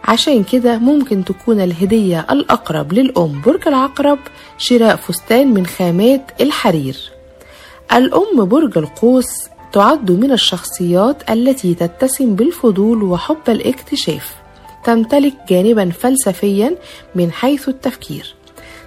عشان 0.07 0.43
كده 0.43 0.77
ممكن 0.77 1.25
تكون 1.25 1.61
الهدية 1.61 2.25
الأقرب 2.31 2.93
للأم 2.93 3.41
برج 3.41 3.67
العقرب 3.67 4.19
شراء 4.57 4.95
فستان 4.95 5.53
من 5.53 5.65
خامات 5.65 6.31
الحرير. 6.41 6.97
الأم 7.93 8.45
برج 8.45 8.77
القوس 8.77 9.25
تعد 9.73 10.11
من 10.11 10.31
الشخصيات 10.31 11.29
التي 11.29 11.73
تتسم 11.73 12.35
بالفضول 12.35 13.03
وحب 13.03 13.49
الاكتشاف 13.49 14.35
تمتلك 14.83 15.33
جانبا 15.49 15.89
فلسفيا 15.89 16.75
من 17.15 17.31
حيث 17.31 17.69
التفكير. 17.69 18.35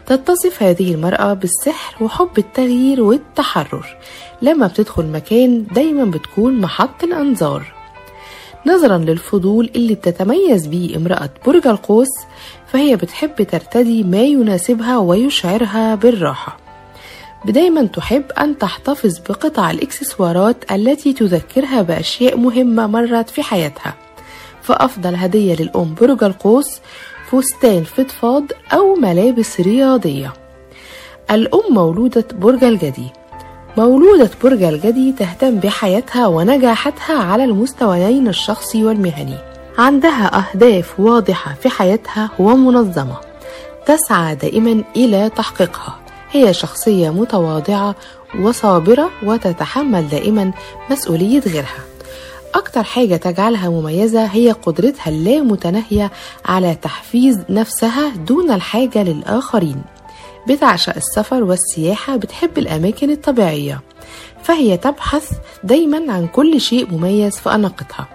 تتصف 0.07 0.63
هذه 0.63 0.95
المرأة 0.95 1.35
بالسحر 1.35 2.05
وحب 2.05 2.39
التغيير 2.39 3.03
والتحرر. 3.03 3.97
لما 4.43 4.67
بتدخل 4.67 5.07
مكان 5.07 5.67
دايما 5.75 6.05
بتكون 6.05 6.61
محط 6.61 7.05
الأنظار. 7.05 7.78
نظرا 8.69 8.99
للفضول 8.99 9.71
اللي 9.77 9.95
بتتميز 9.95 10.67
بيه 10.67 10.97
امرأة 10.97 11.31
برج 11.47 11.67
القوس 11.67 12.09
فهي 12.73 12.97
بتحب 12.97 13.43
ترتدي 13.43 14.03
ما 14.03 14.23
يناسبها 14.23 14.99
ويشعرها 14.99 15.95
بالراحة. 15.95 16.59
دايما 17.45 17.87
تحب 17.87 18.25
أن 18.33 18.59
تحتفظ 18.59 19.19
بقطع 19.19 19.71
الإكسسوارات 19.71 20.73
التي 20.73 21.13
تذكرها 21.13 21.83
بأشياء 21.83 22.37
مهمة 22.37 22.87
مرت 22.87 23.31
في 23.31 23.43
حياتها. 23.43 23.95
فأفضل 24.63 25.15
هدية 25.15 25.55
للأم 25.55 25.95
برج 26.01 26.25
القوس 26.25 26.81
فستان 27.31 27.85
فضفاض 27.85 28.45
أو 28.73 28.95
ملابس 28.95 29.61
رياضية. 29.61 30.33
الأم 31.31 31.75
مولودة 31.75 32.25
برج 32.33 32.65
الجدي. 32.65 33.11
مولودة 33.79 34.31
برج 34.43 34.63
الجدي 34.63 35.13
تهتم 35.13 35.57
بحياتها 35.57 36.27
ونجاحاتها 36.27 37.19
على 37.19 37.45
المستويين 37.45 38.29
الشخصي 38.29 38.85
والمهني. 38.85 39.39
عندها 39.79 40.39
أهداف 40.39 41.01
واضحة 41.01 41.55
في 41.63 41.69
حياتها 41.69 42.31
ومنظمة. 42.39 43.17
تسعى 43.87 44.35
دائما 44.35 44.85
إلى 44.97 45.31
تحقيقها. 45.37 45.99
هي 46.31 46.55
شخصية 46.55 47.11
متواضعة 47.11 47.95
وصابرة 48.41 49.11
وتتحمل 49.23 50.09
دائما 50.09 50.53
مسؤولية 50.91 51.41
غيرها. 51.41 51.85
أكتر 52.55 52.83
حاجة 52.83 53.17
تجعلها 53.17 53.69
مميزة 53.69 54.25
هي 54.25 54.53
قدرتها 54.53 55.09
اللامتناهية 55.09 56.11
على 56.47 56.75
تحفيز 56.75 57.39
نفسها 57.51 58.09
دون 58.09 58.51
الحاجة 58.51 59.03
للآخرين. 59.03 59.83
بتعشق 60.49 60.97
السفر 60.97 61.43
والسياحة 61.45 62.17
بتحب 62.17 62.59
الأماكن 62.59 63.11
الطبيعية 63.11 63.81
فهي 64.43 64.77
تبحث 64.77 65.31
دايما 65.65 66.13
عن 66.13 66.27
كل 66.27 66.61
شيء 66.61 66.91
مميز 66.91 67.37
في 67.37 67.55
أناقتها. 67.55 68.09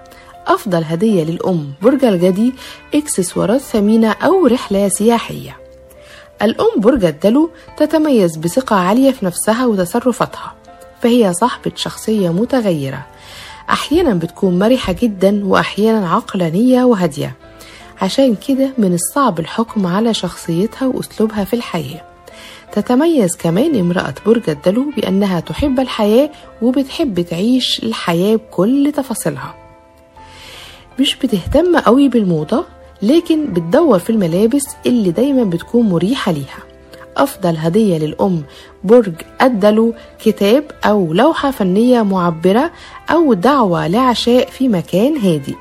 أفضل 0.47 0.83
هدية 0.83 1.23
للأم 1.23 1.73
برج 1.81 2.05
الجدي 2.05 2.53
إكسسوارات 2.95 3.61
ثمينة 3.61 4.11
أو 4.11 4.47
رحلة 4.47 4.89
سياحية. 4.89 5.57
الأم 6.41 6.81
برج 6.81 7.05
الدلو 7.05 7.49
تتميز 7.77 8.37
بثقة 8.37 8.75
عالية 8.75 9.11
في 9.11 9.25
نفسها 9.25 9.65
وتصرفاتها 9.65 10.53
فهي 11.01 11.33
صاحبة 11.33 11.71
شخصية 11.75 12.29
متغيرة. 12.29 13.05
أحيانا 13.69 14.13
بتكون 14.13 14.59
مرحة 14.59 14.93
جدا 14.93 15.45
وأحيانا 15.45 16.09
عقلانية 16.09 16.83
وهادية 16.83 17.35
عشان 18.01 18.35
كده 18.47 18.69
من 18.77 18.93
الصعب 18.93 19.39
الحكم 19.39 19.87
على 19.87 20.13
شخصيتها 20.13 20.87
وأسلوبها 20.87 21.43
في 21.43 21.53
الحياة. 21.55 22.12
تتميز 22.73 23.35
كمان 23.35 23.75
امرأة 23.79 24.13
برج 24.25 24.49
الدلو 24.49 24.85
بأنها 24.97 25.39
تحب 25.39 25.79
الحياة 25.79 26.29
وبتحب 26.61 27.21
تعيش 27.21 27.83
الحياة 27.83 28.35
بكل 28.35 28.91
تفاصيلها. 28.95 29.55
مش 30.99 31.15
بتهتم 31.15 31.77
قوي 31.77 32.09
بالموضة 32.09 32.65
لكن 33.01 33.45
بتدور 33.53 33.99
في 33.99 34.09
الملابس 34.09 34.63
اللي 34.85 35.11
دايما 35.11 35.43
بتكون 35.43 35.89
مريحة 35.89 36.31
ليها. 36.31 36.59
أفضل 37.17 37.57
هدية 37.57 37.97
للأم 37.97 38.43
برج 38.83 39.13
الدلو 39.41 39.93
كتاب 40.23 40.63
أو 40.85 41.13
لوحة 41.13 41.51
فنية 41.51 42.01
معبرة 42.01 42.71
أو 43.09 43.33
دعوة 43.33 43.87
لعشاء 43.87 44.49
في 44.49 44.67
مكان 44.67 45.17
هادي. 45.17 45.55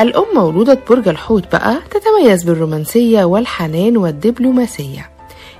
الأم 0.00 0.24
مولودة 0.34 0.78
برج 0.90 1.08
الحوت 1.08 1.52
بقى 1.52 1.76
تتميز 1.90 2.44
بالرومانسية 2.44 3.24
والحنان 3.24 3.96
والدبلوماسية. 3.96 5.11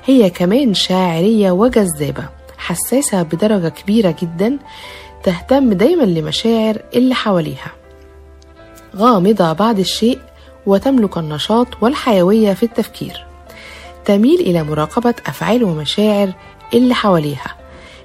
هي 0.04 0.30
كمان 0.30 0.74
شاعرية 0.74 1.50
وجذابة 1.50 2.28
حساسة 2.58 3.22
بدرجة 3.22 3.68
كبيرة 3.68 4.14
جدا 4.22 4.58
تهتم 5.22 5.72
دايما 5.72 6.02
لمشاعر 6.02 6.82
اللي 6.94 7.14
حواليها. 7.14 7.72
غامضة 8.96 9.52
بعض 9.52 9.78
الشيء 9.78 10.18
وتملك 10.66 11.18
النشاط 11.18 11.66
والحيوية 11.80 12.52
في 12.52 12.62
التفكير. 12.62 13.26
تميل 14.04 14.40
إلى 14.40 14.62
مراقبة 14.62 15.14
أفعال 15.26 15.64
ومشاعر 15.64 16.32
اللي 16.74 16.94
حواليها 16.94 17.56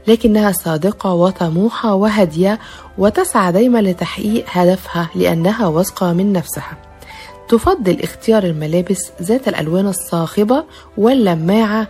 لكنها 0.08 0.52
صادقة 0.52 1.14
وطموحة 1.14 1.94
وهادية 1.94 2.60
وتسعى 2.98 3.52
دايما 3.52 3.80
لتحقيق 3.82 4.46
هدفها 4.48 5.10
لأنها 5.16 5.68
واثقة 5.68 6.14
من 6.14 6.34
نفسها. 6.34 6.78
تفضل 7.50 8.00
اختيار 8.04 8.44
الملابس 8.44 9.12
ذات 9.22 9.48
الألوان 9.48 9.88
الصاخبة 9.88 10.64
واللماعة. 10.98 11.88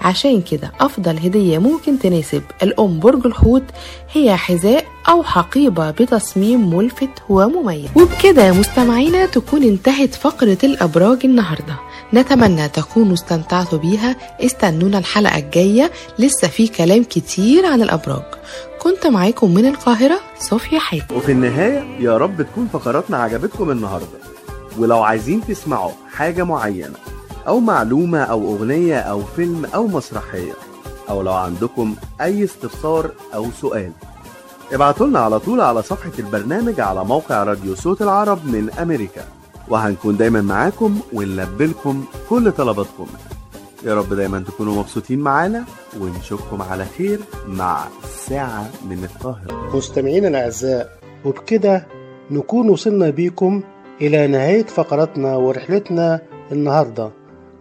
عشان 0.00 0.42
كده 0.42 0.72
أفضل 0.80 1.18
هدية 1.18 1.58
ممكن 1.58 1.98
تناسب 1.98 2.42
الأم 2.62 3.00
برج 3.00 3.26
الحوت 3.26 3.62
هي 4.12 4.36
حذاء 4.36 4.84
أو 5.08 5.22
حقيبة 5.22 5.90
بتصميم 5.90 6.74
ملفت 6.76 7.10
ومميز. 7.28 7.88
وبكده 7.96 8.52
مستمعينا 8.52 9.26
تكون 9.26 9.62
انتهت 9.62 10.14
فقرة 10.14 10.58
الأبراج 10.64 11.18
النهاردة. 11.24 11.76
نتمنى 12.14 12.68
تكونوا 12.68 13.14
استمتعتوا 13.14 13.78
بيها. 13.78 14.16
استنونا 14.40 14.98
الحلقة 14.98 15.38
الجاية. 15.38 15.90
لسه 16.18 16.48
في 16.48 16.68
كلام 16.68 17.04
كتير 17.04 17.66
عن 17.66 17.82
الأبراج. 17.82 18.22
كنت 18.78 19.06
معاكم 19.06 19.54
من 19.54 19.66
القاهرة 19.66 20.20
صوفيا 20.38 20.78
حاتم. 20.78 21.16
وفي 21.16 21.32
النهاية 21.32 21.84
يا 22.00 22.16
رب 22.16 22.42
تكون 22.42 22.68
فقراتنا 22.72 23.16
عجبتكم 23.16 23.70
النهاردة. 23.70 24.31
ولو 24.78 25.02
عايزين 25.02 25.40
تسمعوا 25.48 25.90
حاجة 26.14 26.42
معينة 26.42 26.94
أو 27.48 27.60
معلومة 27.60 28.18
أو 28.18 28.56
أغنية 28.56 28.98
أو 28.98 29.22
فيلم 29.36 29.64
أو 29.74 29.86
مسرحية 29.86 30.52
أو 31.10 31.22
لو 31.22 31.32
عندكم 31.32 31.94
أي 32.20 32.44
استفسار 32.44 33.10
أو 33.34 33.46
سؤال 33.60 33.92
ابعتوا 34.72 35.06
لنا 35.06 35.18
على 35.18 35.38
طول 35.40 35.60
على 35.60 35.82
صفحة 35.82 36.10
البرنامج 36.18 36.80
على 36.80 37.04
موقع 37.04 37.42
راديو 37.42 37.74
صوت 37.74 38.02
العرب 38.02 38.46
من 38.46 38.70
أمريكا 38.70 39.24
وهنكون 39.68 40.16
دايما 40.16 40.40
معاكم 40.40 41.00
ونلبي 41.12 41.66
لكم 41.66 42.04
كل 42.30 42.52
طلباتكم 42.52 43.06
يا 43.84 43.94
رب 43.94 44.14
دايما 44.14 44.38
تكونوا 44.40 44.74
مبسوطين 44.74 45.18
معانا 45.18 45.64
ونشوفكم 46.00 46.62
على 46.62 46.86
خير 46.98 47.20
مع 47.48 47.84
ساعة 48.28 48.70
من 48.88 49.04
القاهرة. 49.04 49.76
مستمعينا 49.76 50.28
الأعزاء 50.28 50.98
وبكده 51.24 51.86
نكون 52.30 52.68
وصلنا 52.70 53.10
بيكم 53.10 53.62
إلى 54.00 54.26
نهاية 54.26 54.62
فقرتنا 54.62 55.36
ورحلتنا 55.36 56.20
النهاردة. 56.52 57.10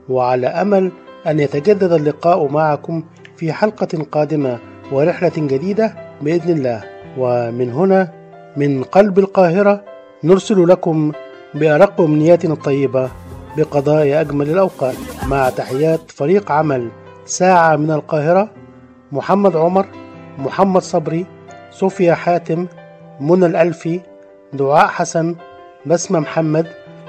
وعلى 0.10 0.48
أمل 0.48 0.92
أن 1.28 1.40
يتجدد 1.40 1.92
اللقاء 1.92 2.48
معكم 2.48 3.04
في 3.38 3.54
حلقة 3.54 4.06
قادمة 4.12 4.60
ورحلة 4.92 5.32
جديدة 5.38 5.94
بإذن 6.22 6.58
الله. 6.58 6.84
ومن 7.18 7.72
هنا 7.72 8.12
من 8.58 8.84
قلب 8.84 9.20
القاهرة 9.20 9.84
نرسل 10.24 10.68
لكم 10.68 11.12
بأرق 11.54 12.02
أمنياتنا 12.02 12.54
الطيبة 12.54 13.10
بقضاء 13.58 14.22
أجمل 14.22 14.50
الأوقات. 14.50 14.96
مع 15.28 15.50
تحيات 15.50 16.12
فريق 16.12 16.52
عمل 16.52 16.90
ساعة 17.26 17.76
من 17.76 17.92
القاهرة 17.92 18.50
محمد 19.12 19.56
عمر 19.56 19.86
محمد 20.38 20.82
صبري 20.82 21.26
صوفيا 21.72 22.14
حاتم 22.14 22.68
منى 23.20 23.46
الألفي 23.46 24.00
دعاء 24.54 24.88
حسن 24.88 25.36
بسمة 25.86 26.20
محمد 26.20 26.68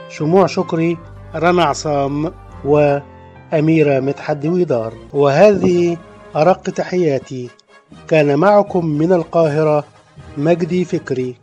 شموع 0.09 0.47
شكري 0.47 0.99
رنا 1.35 1.64
عصام 1.64 2.33
وأميرة 2.64 4.01
مدحت 4.01 4.37
دويدار 4.37 4.93
وهذه 5.12 5.97
أرق 6.37 6.62
تحياتي 6.62 7.51
كان 8.09 8.39
معكم 8.39 8.87
من 8.87 9.12
القاهرة 9.12 9.85
مجدي 10.37 10.85
فكري. 10.85 11.37